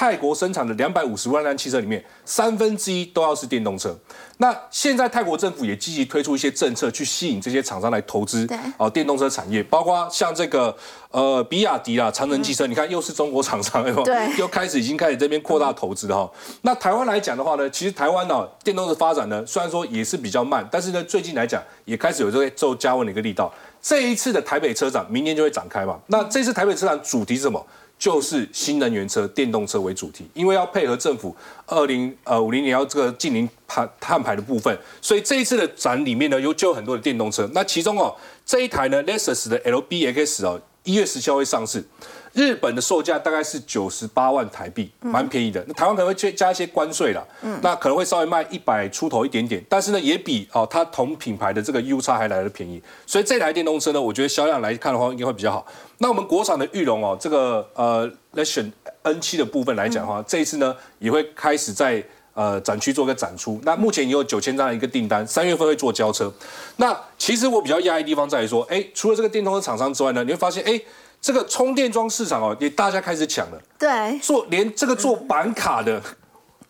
[0.00, 3.94] 泰国生产的两百五十万辆汽车里面，三分之一都要是电动车。
[4.38, 10.74] 那现在泰国政府也积极推出一些政策，去吸引这些厂商来投资对哦电动车产业，包括像这个
[11.10, 16.32] 呃比亚迪啦、长城汽车，你看又是中国厂商，对又开始已经开始这边扩大投资了哈。
[16.62, 23.52] 那台湾来讲的话呢，其实台湾呢、电动车发展呢，虽然说也是比较慢，但是呢最近来讲也开始有这个做加温的一个力道。
[23.82, 25.98] 这一次的台北车展，明年就会展开嘛。
[26.06, 27.66] 那这次台北车展主题是什么？
[28.00, 31.36] 就是新能源车、电动车为主题，因为要配合政府
[31.66, 37.46] 二零呃五零年要这个近零碳碳排的部分，所以这一次的展里面呢，有就有很多的电动车。
[37.52, 41.84] 那其中哦，这一台呢，Lexus 的 LBX 哦，一月十七号会上市。
[42.32, 45.64] 日本的售价大概是九十八万台币，蛮便宜的。
[45.66, 47.24] 那台湾可能会加加一些关税啦，
[47.62, 52.80] 那可能会稍微卖一百出头一点点，但是呢，也比哦它同品牌的这个 U 叉还来的便宜。
[53.06, 55.66] 所以这台电动车呢，我觉得销量来看的话，应该会比较好。
[55.98, 58.70] 那我们国产的玉龙哦，这个呃 Legion
[59.02, 62.02] N 七的部分来讲的话，这一次呢也会开始在。
[62.32, 63.60] 呃，展区做个展出。
[63.64, 66.32] 那目前也有九千张的一个订单，三月份会做交车。
[66.76, 70.80] 那其实我比较讶异的地方在于说，哎，除了这个电动车厂商之外呢，你会发现，哎，
[71.20, 73.60] 这个充电桩市场哦，也大家开始抢了。
[73.78, 76.00] 对，做连这个做板卡的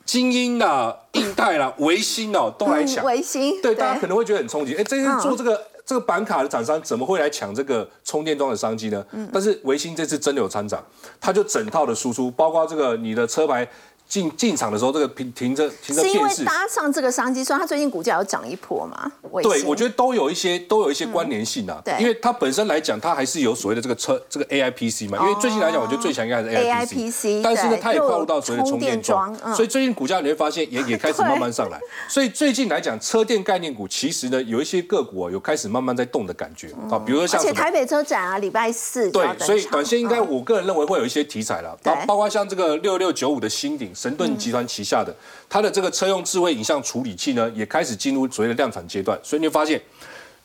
[0.04, 3.04] 精英啦、印泰啦、维新哦，都来抢。
[3.04, 4.74] 维新对，大家可能会觉得很冲击。
[4.74, 9.04] 哎，这些做这个、这个板卡的厂商怎么会来抢这个充电桩的商机呢？
[9.32, 10.82] 但是维新这次真的有参展，
[11.20, 13.68] 它就整套的输出，包括这个你的车牌
[14.10, 16.28] 进进场的时候，这个停停车停着是因为。
[16.44, 19.10] 搭上这个商机，所以它最近股价有涨一波嘛？
[19.42, 21.80] 对，我觉得都有一些都有一些关联性啊。
[21.84, 25.18] 对因为它本身来讲，它还是有所谓的这个车这个 AIPC 嘛。
[25.18, 31.78] 因为最近来讲，我觉得最强应该还是 AIPC 但是呢，对它也跨入到所谓的充电桩所以最近股价你会发现也也开始慢慢上来。
[32.08, 37.52] 所以最近来讲，车电概念股其实呢，有一些个股啊有开始慢慢在动的感觉啊，比如说像而且。
[37.52, 45.14] 台北车展啊，礼拜四对，所以短线应该，嗯我个人认为会有一些题材了，包对包括像这个六六九五的新鼎神盾集团旗下的，
[45.46, 49.78] 它的这个车用智慧影像处理器呢，也开始进入所谓的量产阶段，所以你会发现。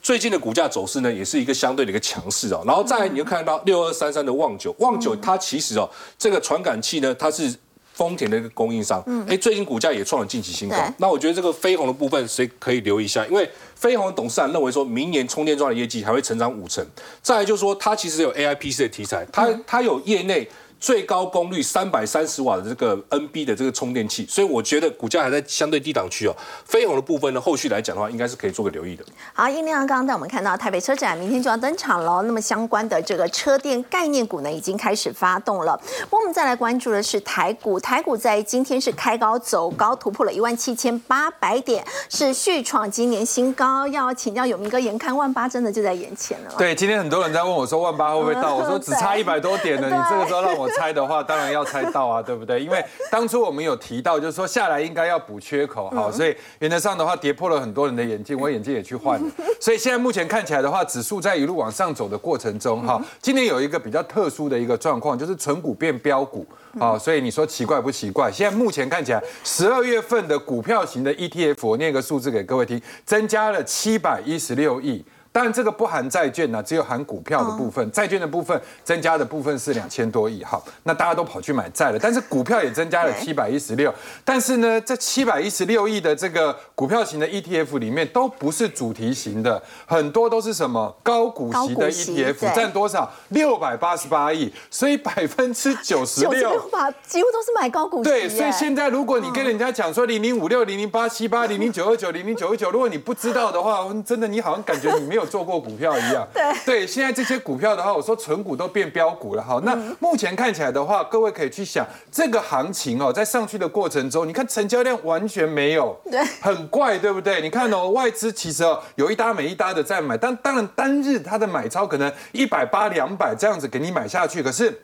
[0.02, 2.62] 最近的股价走势呢，也是一个相对的一个强势哦。
[2.63, 7.52] 然后再来，你就看到六二三三的旺九，旺九它其实哦，这个传感器呢，它是
[7.91, 10.76] 丰田的一个供应商，嗯哎，最近股价也创了近期新高。
[11.00, 13.26] 那我觉得这个飞鸿的部分，谁可以留意一下？
[13.26, 16.86] 因为飞鸿的董事长认为说，明年充电桩的业绩还会成长五成。
[17.24, 20.48] 再来就是说，它其实有 AIPC 的题材，它它有业内。
[20.86, 26.34] 最高功率三百三十瓦的这个 NB 的这个充电器，所以我觉得股价还在相对低档区哦。
[26.63, 29.04] 飞鸿的部分呢，后续来讲的话，应该是可以做个留意的。
[29.34, 35.76] 好，殷亮刚刚带我们看到台北车展明天就要登场了，那么相关的这个车电概念股呢，已经开始发动了。
[36.12, 43.88] 我们再来关注的是台股，台股在今天是开高走高，突破了一万七千八百点，是续创今年新高。
[43.88, 46.54] 要请教有明哥，眼看万八真的就在眼前了。
[46.60, 52.62] 对，今天很多人在问我说万八会不会到，我说只差一百多点了， 你这个时候让我猜的话，当然要猜到啊，对不对？
[52.62, 66.46] 因为当初我们有提到，就是说下来应该要补缺口，好，所以原则上的话跌破了很多人的眼镜， 我眼镜也去换了，所以现在目前看起来的话，指数在一路往上走的过程中，哈，今年有一个比较特殊的一个状况，就是纯股变标股，
[66.80, 68.32] 啊，所以你说奇怪不奇怪？
[68.32, 75.04] 现在目前看起来，十二月份的股票型的 ETF，我念个数字给各位听，增加了七百一十六亿。
[75.36, 77.91] 当然，这个不含债券呢，只有含股票的部分。
[77.91, 82.00] 债券的部分增加的部分是两千多亿，哈，那大家都跑去买债了。
[82.00, 83.93] 但是股票也增加了七百一十六，
[84.24, 93.12] 但是呢，这七百一十六亿的这个股票型的 ETF 里面都不是主题型的，很多都是什么高股息的 ETF，占多少？
[93.28, 98.10] 六百八十八亿，所以百分之九十六，吧几乎都是买高股息。
[98.10, 105.25] 对，所以现在如果你跟人家讲说零零五六、零零八七八、零零九二九、零零九二九，如果你不知道的话，真的你好像感觉你没有。
[105.26, 109.60] 做过股票一样， 对对，现在这些股票的话，我说纯股都变标股了哈。
[109.64, 117.42] 那目前看起来的话，各位可以去想这个行情哦，在上去的过程中，你看成交量完全没有，对，很怪，对不对？
[117.42, 124.82] 你看哦，外资其实哦有一搭没一搭的在买，但当然单日它的买超可能一百八、两百这样子给你买下去，可是。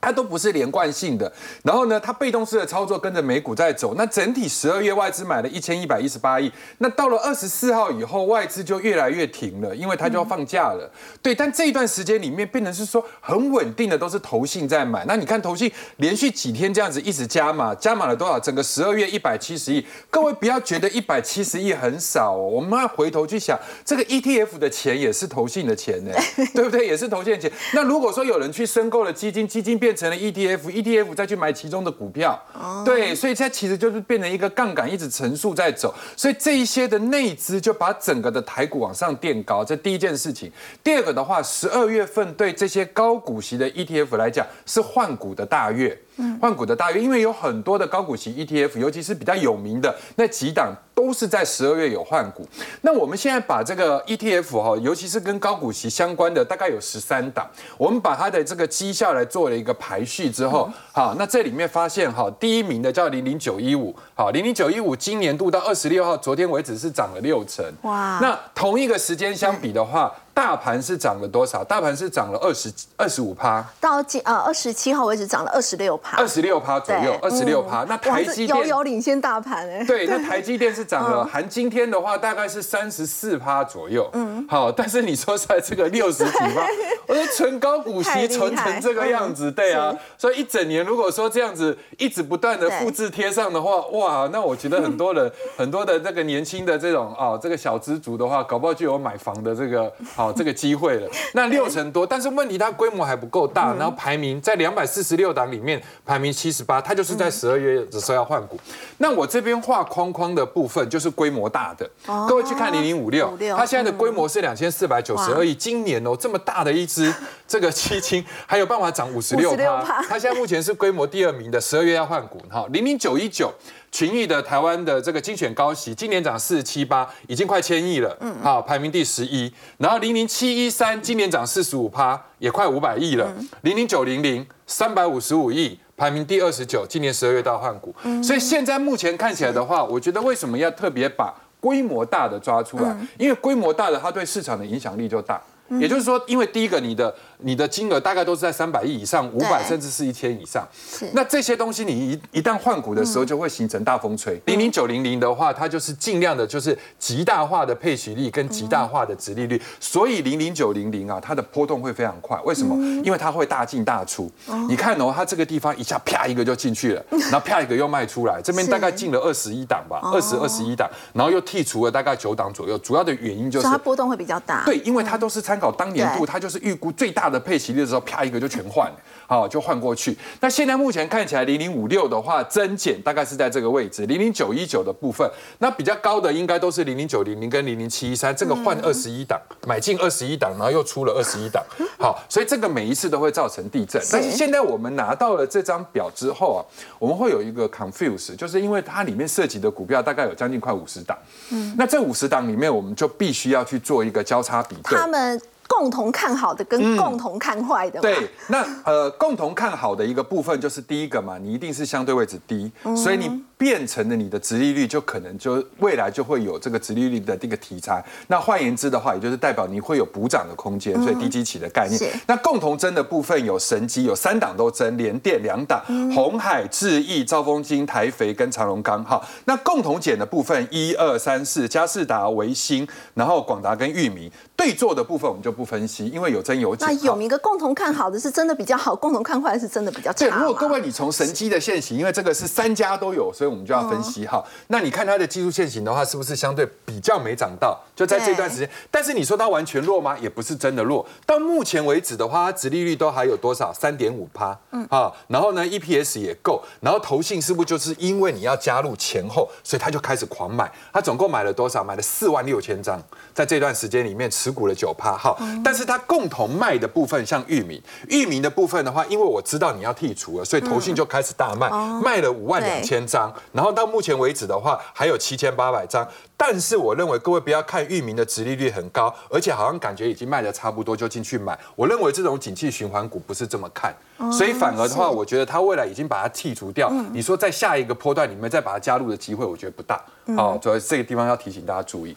[0.00, 1.30] 它都不是连贯性的，
[1.62, 3.94] 然后呢，它被动式的操作跟着美股在走。
[3.96, 10.90] 那整体十二月外资买了一千一百一十八亿，那到了二十四号以后，外资就越来越停了，因为它就要放假了。
[11.20, 15.04] 对，但这一段时间里面，变成是说很稳定的都是投信在买。
[15.06, 18.38] 那你看投信连续几天这样子一直加码，加码了多少？
[18.38, 19.84] 整个十二月一百七十亿。
[20.10, 26.12] 各位不要觉得一百七十亿很少哦，我们要回头去想，这个 ETF 的钱也是投信的钱呢，
[26.54, 26.86] 对不对？
[26.86, 27.50] 也是投信的钱。
[27.74, 32.38] 那如果说有人去申购了基金，基金变变成了 ETF，ETF 再去买其中的股票，
[32.84, 40.52] 对，所以它其实就是变成一个杠杆，一直乘数在走，所以这一些的内资就把整个的台股往上垫高，这第一件事情。
[40.84, 45.98] 第二个的话，十二月份对这些高股息的 ETF 来讲是换股的大月。
[46.40, 52.46] 换股的大约，因为有很多的高股息 ETF，尤其是比较有名的那几档，都是在十二月有换股。
[52.82, 67.64] 那我们现在把这个 ETF 哈，尤其是跟高股息相关的，大概有十三档，我们把它的这个绩效来做了一个排序之后，好，那这里面发现哈，第一名的叫零零九一五，好，零零九一五今年度到二十六号，昨天为止是涨了六成。
[67.82, 70.12] 哇，那同一个时间相比的话。
[70.38, 71.64] 大盘是涨了多少？
[71.64, 77.82] 大盘是涨了二十二十五趴，到今呃二十七号为止涨了二十六趴，二十六趴左右，二十六趴。
[77.88, 79.84] 那台积电遥遥领先大盘哎。
[79.84, 84.08] 对，那 台积电是涨了，含今天的话大概是三十四趴左右。
[84.12, 86.64] 嗯，好，但是你说在这个六十几趴，
[87.08, 100.27] 我说存高股息存成这个样子，对啊，所以一整年如果说这样子一直不断的复制贴上的话，哇，那我觉得很多人 很多的这个年轻的这种啊这个小资族的话，搞不好就有买房的这个好。
[100.32, 108.58] 这个机会了， 那六成多，但是问题它规模还不够大，然后排名在两百四十六档里面排名七十八，它就是在十二月的时候要换股。
[108.98, 111.88] 那我这边画框框的部分就是规模大的，
[112.28, 117.12] 各位去看零零五六，它现在的规模是两千四百九十二亿，今年哦这么大的一只
[117.46, 122.38] 这个基金还有办法涨五十六趴，它现在目前是规模第二名的，十二月要换股。
[122.50, 123.52] 哈，零零九一九。
[123.90, 129.52] 群益的台湾的这个精选高息，今年涨四十七八，已经快千亿了，嗯，好，排名第十一。
[129.78, 133.32] 然后零零七一三今年涨四十五趴，也快五百亿了。
[133.62, 137.94] 零零九零零三百五十五亿，排名第二十九，今年十二月到换股。
[138.22, 142.96] 所以现在目前看起来的话，我觉得为什么要特别把规模大的抓出来？
[143.18, 145.40] 因为规模大的，它对市场的影响力就大。
[145.80, 150.66] 也就是说，因为第一个，你的你的金额大概都是在三百亿以上，五百甚至是一千以上。
[151.12, 154.40] 那这些东西你一一旦换股的时候，就会形成大风吹。
[154.46, 159.60] 零零九零零的话，它就是尽量的，就是极大化的配息率跟极大化的值利率。
[159.78, 162.40] 所以零零九零零啊，它的波动会非常快。
[162.44, 162.74] 为什么？
[163.04, 164.30] 因为它会大进大出。
[164.68, 168.40] 你看哦，它这个地方一下啪一个就进去了， 然后啪一个又卖出来。
[168.42, 172.78] 这边大概进了二十一档吧，二十二十一档，然后又剔除了大概九档左右。
[172.78, 174.64] 主要的原因就是它波动会比较大。
[174.64, 175.58] 对，因为它都是参。
[175.58, 178.96] 考当年度，它就是预估最大大的配齐率的时候，啪一个就全换了。
[179.26, 180.16] 好，就换过去。
[180.40, 191.62] 那现在目前看起来，零零五六的话增减大概是在这个位置，零零九一九的部分，那比较高的应该都是零零九零零跟零零七一三，这个换二十一档，买进二十一档，然后又出了二十一档。
[191.98, 194.02] 好，所以这个每一次都会造成地震。
[194.10, 196.60] 但是现在我们拿到了这张表之后啊，
[196.98, 201.14] 我们会有一个 confuse，就是因为它里面涉及的股票大概有将近快五十档。
[201.50, 204.96] 嗯，那这五十档里面，我们就必须要去做一个交叉比对。
[204.98, 205.38] 他们。
[205.68, 218.02] 共同看好的跟共同看坏的，对，那呃，共同看好的一个部分就是第一个嘛，你一定是相对位置低，所以你变成了你的直利率就可能就未来就会有这个直利率的这个题材。
[218.28, 222.00] 那换言之的话，也就是代表你会有补涨的空间，所以低基期的概念。
[222.26, 225.84] 那共同增的部分有神机，有三档都增，联电两档，
[226.14, 229.04] 红海、智毅、兆丰金、台肥跟长隆钢。
[229.04, 234.30] 哈，那共同减的部分一二三四，嘉士达、维新，然后广达跟裕民。
[234.56, 236.86] 对做的部分我们就不分析，因为有增有假。
[236.86, 240.18] 那有一个共同看好的是真的比较好，共同看坏是真的比较差。
[240.18, 244.44] 对，如果各位你从神机的现行，因为这个是三家都有，所以我们就要分析哈。
[244.66, 247.80] 那你看它的技术线型的话，是不是相对比较没涨到？
[247.96, 248.68] 就在这段时间。
[248.90, 250.14] 但是你说它完全弱吗？
[250.18, 251.06] 也不是真的弱。
[251.24, 253.72] 到目前为止的话，它殖利率都还有多少？
[253.72, 254.54] 三点五趴。
[254.72, 254.86] 嗯。
[254.90, 256.62] 啊，然后呢，EPS 也够。
[256.80, 260.70] 然后投信是不是就是因为你要加入前后，所以他就开始狂买？
[260.92, 261.82] 他总共买了多少？
[261.82, 263.00] 买了四万六千张，
[263.32, 264.52] 在这段时间里面持。
[264.58, 271.70] 股了九趴，哈，但是它共同卖的部分像玉米，玉米的部分的话，因为我知道你要剔除了，所以投信就开始大卖，
[272.02, 276.06] 卖了五万两千张，然后到目前为止的话，还有七千八百张。
[276.36, 281.58] 但是我认为各位不要看域名的殖利率很高，而且好像感觉已经卖的差不多就进去买。
[281.74, 283.92] 我认为这种景气循环股不是这么看，
[284.32, 286.88] 所以反而的话，我觉得它未来已经把它剔除掉。
[287.12, 290.00] 你说在下一个波段里面再把它加入的机会，我觉得不大。
[290.36, 292.16] 好，主要这个地方要提醒大家注意。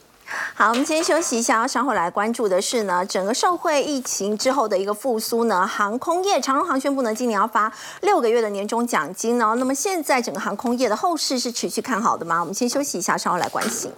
[0.54, 7.72] 好，我们先休息一下，稍后来关注的是呢，整个社会疫情之后的一个复苏呢，航空业长荣航宣布呢，今年要发
[8.02, 9.56] 六个月的年终奖金呢。
[9.58, 12.40] 那么现在整个航空业的后市是持续看好的吗？
[12.40, 13.92] 我们先休息一下，稍后来关心。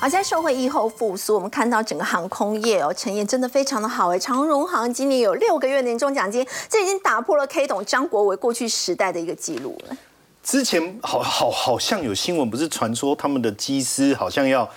[0.00, 4.18] 好，在社会疫后复苏，我们看到整个航空业哦，陈业真的非常的好哎。
[4.18, 9.96] 长荣航今年有六个月年终奖金，这已经打破了 K 董张国伟过去时代的一个记录了。
[10.44, 14.70] 之前好好好像有新闻，不是传说他们的机师好像要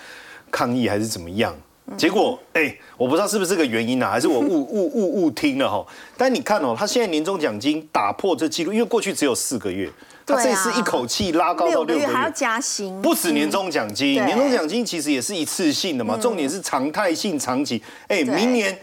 [0.50, 1.54] 抗议还是怎么样？
[1.96, 5.86] 结果哎，我不知道是不是这个原因啊，还是我误 误误误听了哈。
[6.16, 9.88] 但你看哦，他现在年终奖金打破这记录，因为过去只有四个月。
[10.26, 17.82] 他这次一口气拉高到六个月，还要加薪，不止年终奖金，年终奖金其实也是一次性的嘛，重点是常态性长期。
[18.08, 18.78] 哎，明年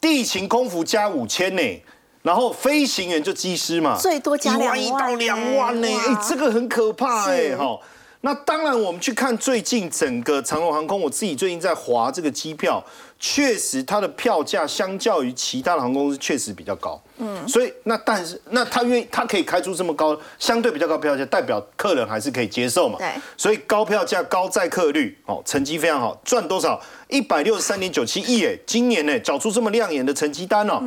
[0.00, 1.82] 地勤空服加五千呢，
[2.22, 7.78] 然后飞行员就机师嘛，最多加两万到两万呢，哎，这个很可怕哎哈。
[8.24, 12.82] 那当然，我们去看最近整个长龙航空，我自己最近在划这个机票。
[13.20, 26.78] 确实，它的票价相较于其他的航空公司确实比较高，嗯，所以那但是那他愿意，他可以开出这么高，相对比较高票价，代表客人还是可以接受嘛，对，所以高票价、高载客率，哦，成绩非常好，赚多少？
[27.08, 30.82] 一百六十三点九七亿，哎，今年呢，缴出这么亮眼的成绩单哦，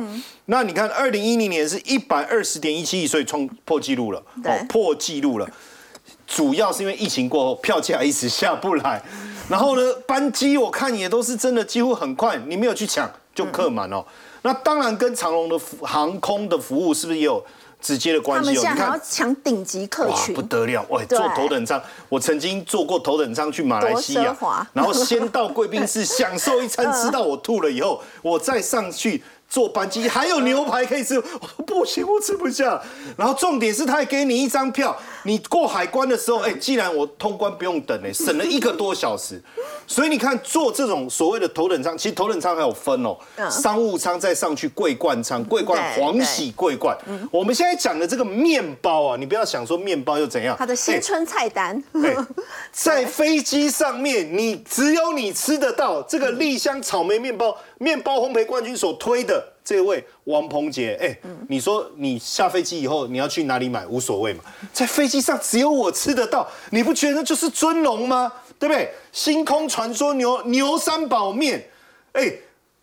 [0.46, 5.50] 那你看，二零一零年是一百二十点一七亿，所以创破纪录了，哦，破纪录了，
[6.28, 9.02] 主要是因为疫情过后，票价一直下不来。
[9.48, 14.04] 然后呢，班机我看也都是真的几乎很快，你没有去抢就客满哦。
[14.42, 17.42] 那当然跟长龙的航空的服务是不是也有
[17.80, 18.50] 直接的关系？
[18.50, 18.60] 哦？
[18.60, 20.84] 你看要抢顶级客群，不得了！
[20.90, 24.36] 喂，坐头等舱，我曾经坐过头等舱去马来西亚，
[24.74, 29.24] 然后先到贵宾室享受一餐，吃到我吐了以后，我再上去。
[29.48, 32.80] 坐班机还有牛排可以吃，我 说不行，我吃不下。
[33.16, 34.94] 然后重点是他还给你一张票，
[35.24, 39.42] 你过海关的时候，哎，既然我通关不用等，哎，省了一个多小时。
[39.88, 43.16] 所以你看，做这种所谓的头等舱，其实头等舱还有分哦，
[43.50, 46.96] 商务舱再上去桂冠舱，桂冠黄喜桂冠。
[47.32, 51.82] 我们现在讲的这个面包啊，你不要想说面包又怎样，它的新春菜单，
[52.70, 57.56] 在飞机上面，你只有你吃得到这个丽香草莓面包。
[57.80, 61.16] 面包烘焙冠军所推的这位王鹏杰，哎，
[61.48, 68.32] 你说你下飞机以后你要去哪里买无所谓嘛，在飞机上只有我吃得到，你不觉得就是尊荣吗？
[68.58, 68.90] 对不对？
[69.12, 71.68] 星空传说牛牛三宝面，
[72.12, 72.32] 哎，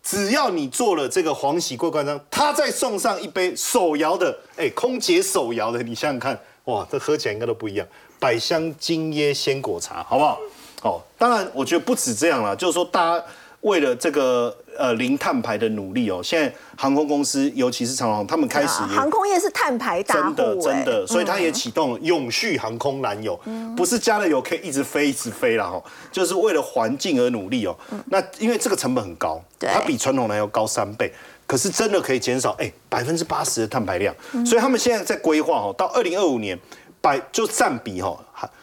[0.02, 7.86] 只要你做了这个黄喜桂冠章，他再送上一杯手摇的，哎，空姐手摇的，你想想看，哇，这喝起来应该都不一样，
[8.18, 10.40] 百香金椰鲜果茶，好不好？
[10.82, 13.24] 哦，当然，我觉得不止这样了，就是说大家。
[13.62, 23.38] 为了这个呃零碳排的努力哦，现在航空公司，尤其是长航，他们开始航空业是碳排大户，真的真的，所以它也嗯启动了永续航空燃油，
[23.76, 25.82] 不是加了油可以一直飞一直飞了哈，
[26.12, 27.76] 就是为了环境而努力哦。
[28.06, 31.12] 那因为这个成本很高，它比传统燃油高三倍。
[31.48, 34.12] 可是真的可以减少哎百分之八十的碳排量，
[34.44, 36.58] 所以他们现在在规划哦，到二零二五年
[37.00, 38.18] 百就占比哈，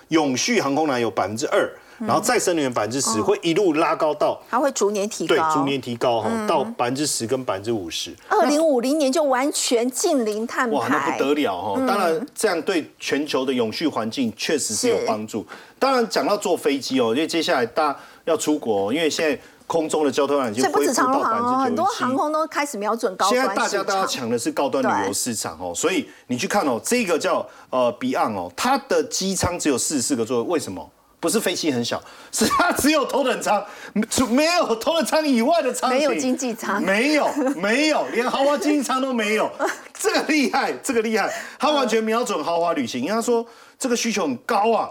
[0.09, 1.65] 永续航空燃油百分之二，
[2.05, 8.15] 然后再生能源百分之十，会一路拉高到它会逐年提高，对逐年提高哈，到百分之十跟百分之五十。
[8.29, 11.81] 二零五零年就完全近零碳排，哇，那不得了哈！
[11.87, 15.45] 当然，这样对全球的永续环境确实是有帮助。
[15.79, 21.85] 当然，讲到坐飞机哦，因为接下来大家要出国，因为现在空中的交通量已经恢复到百分之九很多。
[21.85, 30.89] 航空都开始瞄准高端现在大家都要抢的是高端旅游市场哦，所以你去看哦，这个叫呃 Beyond 哦，它的机舱只有四十四个座位，为什么？
[31.23, 32.03] 不是飞机很小，
[32.33, 39.49] 是它只有头等舱，没没有头等舱以外的舱型，没有经济舱没有没有，连豪华经济舱都没有，
[39.97, 43.45] 这个厉害，这个厉害，他完全瞄准豪华旅行，因为他说
[43.79, 44.89] 这个需求很高啊，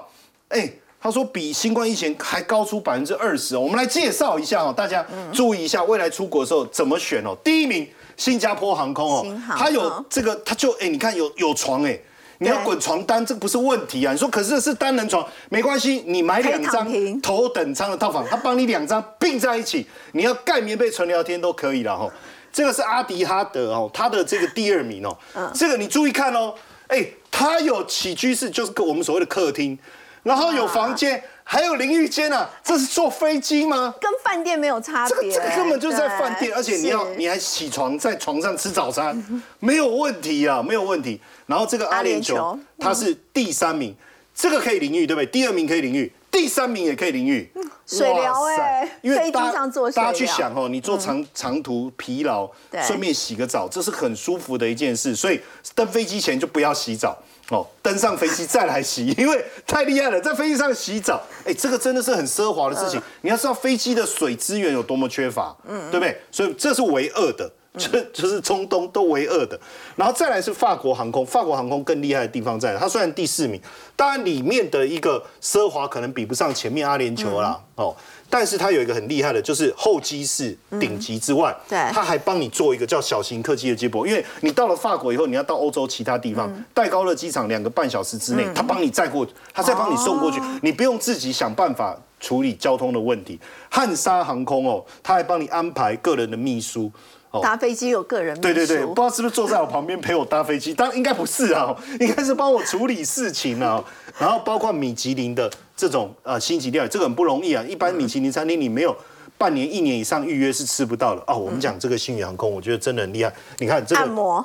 [0.49, 0.73] 哎。
[1.05, 3.57] 他说比新冠疫情还高出百分之二十。
[3.57, 7.37] 我们来介绍一下哦，大家注意一下，未来出国的时候怎么选哦。
[7.43, 7.85] 第一名，
[8.17, 11.99] 新加坡航空哦新，航它有嗯这个，它就哎，你看有有床哎。
[12.43, 14.13] 你要对滚床单，这个不是问题啊！
[14.13, 22.11] 你说可是是单人床，没关系，你买两张头等舱的套房，他帮你两张并在一起，你要盖棉被纯聊天都可以了哈。
[22.53, 26.53] 这个是阿迪哈德哦，他的这个第二名哦，嗯这个你注意看哦，
[26.89, 29.79] 哎，他有起居室，就是我们所谓的客厅，
[30.25, 31.23] 然后有房间，
[31.53, 33.95] 还有淋浴间啊，这是坐飞机吗？
[34.01, 39.23] 跟饭店没有差这个别，这个根本就是在饭店，而且你要你还起床在床上吃早餐，
[39.59, 41.21] 没有问题啊，没有问题。
[41.45, 43.95] 然后这个阿联酋它是第三名，
[44.35, 45.27] 这个可以淋浴对不对？
[45.27, 47.53] 第二名可以淋浴，第三名也可以淋浴，
[47.87, 49.53] 水疗哎因为大
[49.95, 55.15] 大家去想哦，你坐长长途疲劳对，顺便洗个澡，这是很舒服的一件事。
[55.15, 55.39] 所以
[55.75, 57.23] 登飞机前就不要洗澡。
[57.53, 63.01] 哦，登上飞机再来洗， 因为太厉害了，在飞机上洗澡，哎，这个真的是很奢华的事情。
[63.21, 66.19] 你要知道飞机的水资源有多么缺乏，嗯，对不对？
[66.31, 69.59] 所以这是唯二的，就就是中东都唯二的。
[69.97, 73.61] 然后再来是法国航空，法国航空更厉害的地方在，它虽然第四名，
[73.95, 77.95] 当然里面的一个奢华可能比不上前面阿联酋啦，哦。
[78.35, 84.07] 但是它有一个很厉害的，就是候机室顶级之外，对它还帮你做一个叫小型客机的接驳。
[84.07, 93.39] 因为你到了法国以后，你要到欧洲其他地方，戴高乐机场两个半小时之内，它帮你载过，它再帮你送过去，你不用自己想办法处理交通的问题。
[93.71, 96.91] 汉莎航空哦，它还帮你安排个人的秘书。
[97.33, 103.83] 哦搭飞机有个人秘对对对，书不知道是不是坐在我旁边陪我搭飞机，当然应该不是啊，应该是帮我处理事情啊。
[104.19, 105.51] 然后包括米其林的
[105.83, 107.65] 这种呃星级料理，这个很不容易啊。
[107.69, 108.97] 一般米其林餐厅你没有
[109.37, 111.37] 半年、一年以上预约是吃不到的哦。
[111.37, 113.33] 我们讲这个星宇航空，我觉得真的很厉害。
[113.59, 114.45] 你看这个按摩，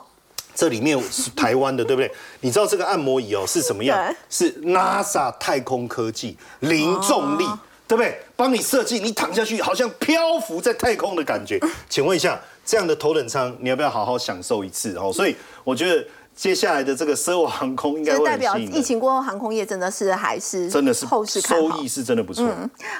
[0.55, 2.11] 这里面是台湾的，对不对？
[2.41, 4.11] 你知道这个按摩椅哦是什么样？
[4.31, 7.45] 是 NASA 太空科技零重力。
[7.87, 8.19] 对不对？
[8.35, 11.57] 帮你设计，你躺下去好像漂浮在太空的感觉。
[11.87, 14.97] 请问一下，这样的头等舱，你要不要好好享受一次？
[14.97, 15.33] 哦，所以
[15.63, 16.05] 我觉得
[16.37, 18.55] 接下来的这个奢华航空应该会代表。
[18.55, 21.87] 疫情过后航空业真的是还是真的是后市收益。
[21.87, 22.45] 是真的不错。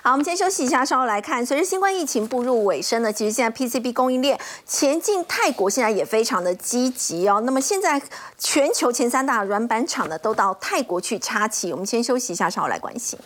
[0.01, 1.45] 好，我们先休息一下，稍后来看。
[1.45, 7.41] 随着新冠疫情步入尾声呢，其实现在 PCB 供应链前进泰国现在也非常的积极哦。
[7.45, 8.01] 那么现在
[8.39, 11.71] 全球前三大软板厂呢都到泰国去插旗。
[11.71, 13.19] 我们先休息一下，稍后来关心。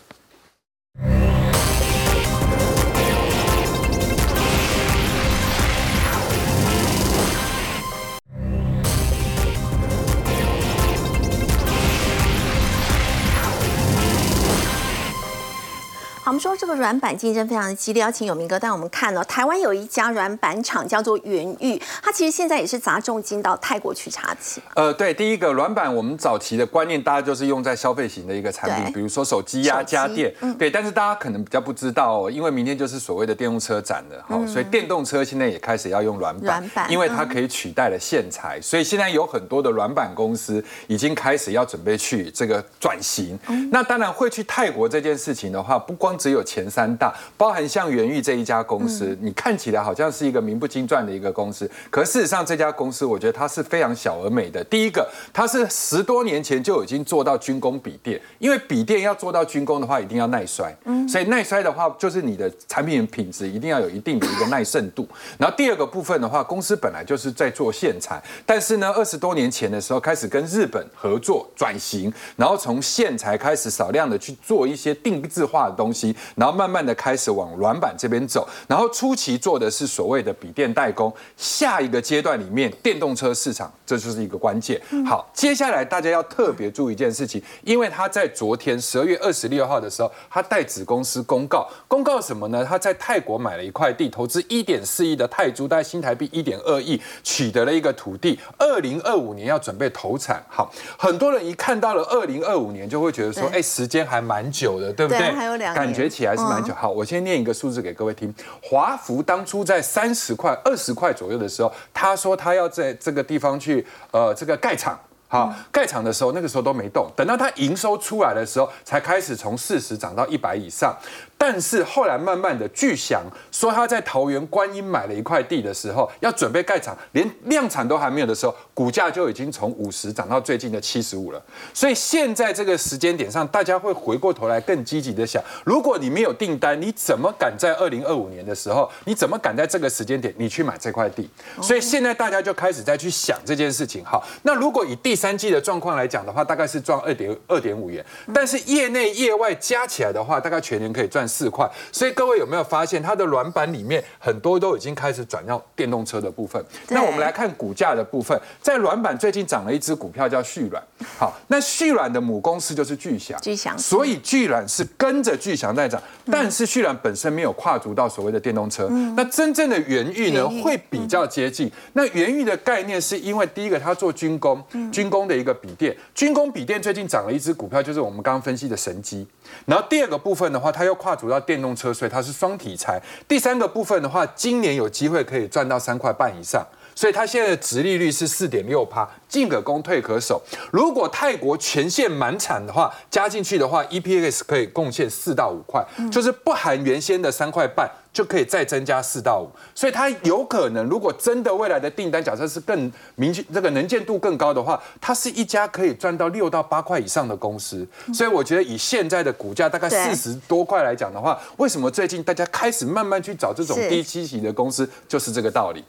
[16.31, 19.21] 我们说这个软板竞争非常的激烈，邀请有明哥带我们看哦。
[19.25, 24.61] 台湾有一家软板厂叫做元玉，它其实现在也是砸重金到泰国去插旗。
[24.75, 30.71] 呃，对，第一个软板，我们早期的观念，大家就是用在消费型的一个产品，比如说手机呀、家电，对。
[30.71, 43.37] 但是大家可能比较不知道哦，因为明天就是所谓的电动车展了，哈、所以电动车现在也开始要用软板，软板因为它可以取代了线材，所以现在有很多的软板公司已经开始要准备去这个转型。
[43.69, 54.63] 那当然会去泰国这件事情的话，不光只有前三大，包含像元玉这一家公司，你看起来好像是一个名不经传的一个公司，可事实上这家公司我觉得它是非常小而美的。
[54.65, 60.71] 第一个，它是十多年前就已经做到军工笔电，因为笔电要做到军工的话，一定要耐摔，
[61.09, 65.07] 所以耐摔的话，就是你的产品品质一定要有一定的一个耐渗度。
[65.39, 76.10] 然后第二个部分的话，公司本来就是在做线材，但是呢，二十多年前的时候开始跟日本合作转型，然后从线材开始少量的去做一些定制化的东西。
[76.11, 84.81] 西，然后慢慢的开始往软板这边走，然后初期做的是所谓的笔电代工，下一个阶段里面电动车市场这就是一个关键。
[85.05, 92.65] 好，接下来大家要特别注意一件事情，因为他在昨天十二月二十六号的时候，他代子公司公告，公告什么呢？
[92.65, 100.43] 他在泰国买了一块地，投资一点四亿的泰铢，大概新台币一点二亿，取得了一个土地，二零二五年要准备投产。
[100.49, 105.31] 好，很多人一看到了二零二五年，就会觉得说，哎，时间还蛮久的，对不对对？
[105.31, 106.73] 还有两年感觉起来是蛮久。
[106.73, 108.33] 好，我先念一个数字给各位听。
[108.63, 114.99] 华福当初在三十块、二十块左右的时候，他说他要在这个地方去呃这个盖厂。
[115.27, 120.93] 好，盖厂的时候，那个时候都没动，等到它营收出来的时候，才开始从四十涨到一百以上。
[121.41, 131.43] 但是后来慢慢的，巨祥说他在桃园观音买了一块地的时候，要准备盖厂，连量产都还没有的时候，股价就已经从五十涨到最近的七十五了。
[131.73, 141.27] 所以现在这个时间点上，大家会回过头来更积极的想，如果你没有订单，你怎么敢在二零二五年的时候，你怎么敢在这个时间点你去买这块地？
[141.59, 144.05] 所以现在大家就开始在去想这件事情。
[144.05, 151.65] 好，那如果以第三季的状况来讲的话，大概是赚二点二点五元，但是业内业外加起来的话，大概全年可以赚四块。
[151.91, 156.61] 所以各位有没有发现，它的软板里面很多都已经开始转到电动车的部分？
[156.89, 160.83] 那我们来看股价的部分，在软板最近涨了一只股票叫旭软。
[161.17, 168.89] 好，那旭软的母公司就是巨祥，巨祥所以巨软是跟着巨祥在涨，但是旭软本身没有跨足到所谓的电动车。
[169.15, 171.71] 那真正的元域呢会比较接近。
[171.93, 174.61] 那元域的概念是因为第一个它做军工，
[174.91, 179.25] 军工的一个笔电，军工笔电最近涨了一只股票，就是我们刚刚分析的神机。
[179.65, 183.01] 然后第二个部分的话，它又跨足到电动车，所以它是双题材。
[183.27, 186.65] 第三个部分的话，今年有机会可以赚到三块半以上。
[186.93, 190.41] 所以它现在的值利率是四点六趴，进可攻退可守。
[190.71, 199.49] 如果泰国全线满产的话，加进去的话，EPS 可以贡献四到五块，就是不含原先的三块半，就可以再增加四到五。
[199.73, 207.87] 所以它有可能，如果真的未来的订单假设是更明确，这个能见度更高的话，它是一家可以赚到六到八块以上的公司。
[208.13, 215.83] 所以我觉得以现在的股价大概四十多块来讲的话，为什么最近大家开始慢慢去找这种低息型的公司，就是这个道理。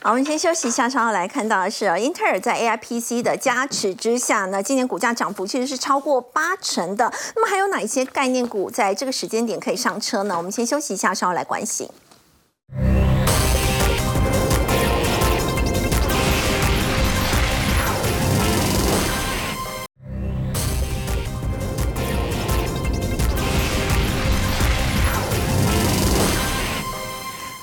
[0.00, 7.12] 好，我们先休息一下，稍后来看到的是啊，英特尔在 AIPC 的加持之下呢，今年股价涨幅其实是超过八成的。
[7.36, 10.36] 那么还有哪一些概念股在这个时间点可以上车呢？
[10.36, 11.88] 我们先休息一下，稍后来关心。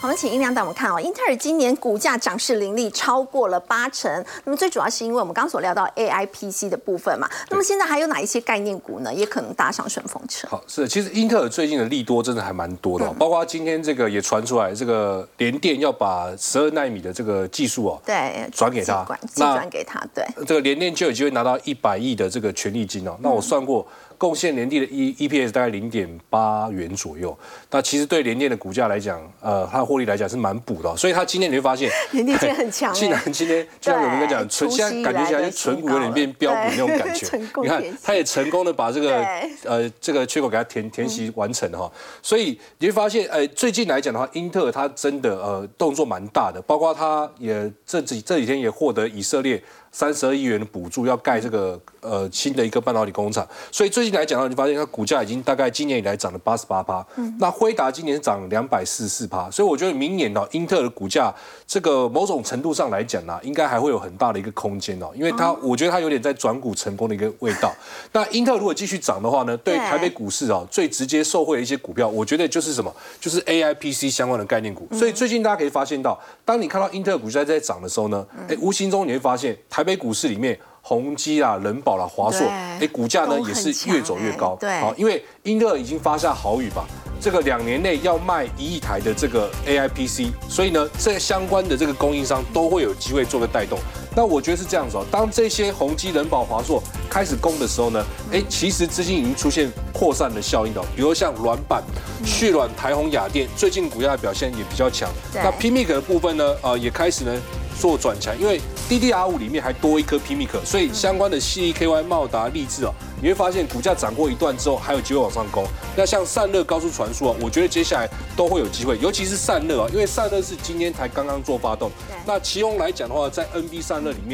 [0.10, 4.12] 们请音量带我们看哦，英特尔今年股价涨势凌厉，超过了八成。
[4.43, 7.30] 那么最主要是因为我们刚刚所聊到 AI PC 的部分嘛。
[7.51, 9.14] 那么现在还有哪一些概念股呢？
[9.14, 10.47] 也可能搭上顺风车。
[10.47, 19.05] 好，是，其实英特尔最近的利多真的还蛮多的、哦，包括今天这个也传出来，这个联电要把十二纳米的这个技术哦，对，转给他
[19.36, 23.16] 那转给他，对，这个联电就有机会拿到一百亿的这个权利金哦。
[23.20, 23.86] 那我算过，
[24.20, 27.36] 贡献联电的 E EPS 大概零点八元左右。
[27.72, 37.26] 那其实对联电的股价来讲，呃，它的获利来讲是蛮补的哦、所以它今天你会发现， 联电今天很强哎 竟然今天就像我们讲，纯出现在感觉起来就纯股有点变标股那种感觉
[37.61, 39.26] 你看，它也成功的把这个
[39.63, 41.89] 呃这个缺口给它填填息完成哈。
[42.22, 49.63] 所以你会发现，呃，最近来讲的话，英特尔它真的呃动作蛮大的，包括它也这几这几天也获得以色列。
[49.92, 57.06] 三十二亿元的补助要盖这个呃新的一个半导体工厂，所以最近来讲的话，你发现它股价已经大概今年以来涨了八十八趴，
[57.40, 61.34] 那辉达今年涨两百四十四趴，所以我觉得明年呢、英特尔的股价
[61.68, 67.72] 这个某种程度上来讲呢、应该还会有很大的一个空间哦，因为它我觉得它有点在转股成功的一个味道。
[68.14, 69.90] 那英特尔如果继续涨的话呢，对对。
[69.90, 74.88] 台北股市哦最直接受惠的一些股票，我觉得就是什么，就是 AI PC 相关的概念股。
[74.94, 80.59] 所以最近大家可以发现到，当你看到英特尔股价在涨的时候呢，哎，无形中你会发现台北股市里面。
[80.82, 84.57] 宏基啊、人保啦、华硕，对哎，股价呢也是越走越高。
[84.59, 86.86] 对好，因为英特尔已经发下豪语吧，
[87.21, 93.77] 这个两年内要卖一亿台的这个 AI PC，所以呢，这相关的这个供应商都会有机会做个带动。
[94.15, 101.84] 那我觉得是这样子哦，当这些宏基、人保、华硕开始攻的时候呢，哎，其实资金已经出现扩散的效应的哦，比如像软板、
[102.25, 105.09] 旭软、台宏、雅电，最近股价的表现也比较强。
[105.36, 107.38] 那 PMIC 的部分呢，呃，也开始呢
[107.80, 108.59] 做转强，因为
[108.89, 115.65] DDR 五里面还多一颗 PMIC，所以相关的 CEKY、茂达、立志哦，你会发现股价涨过一段之后，还有机会往上攻。
[115.95, 121.89] 那像散热、高速传输啊，我觉得接下来都会有机会，尤其是散热啊，因为散热是今天才刚刚做发动。
[122.25, 124.27] 那其中来讲的话，在 NB 散热里面。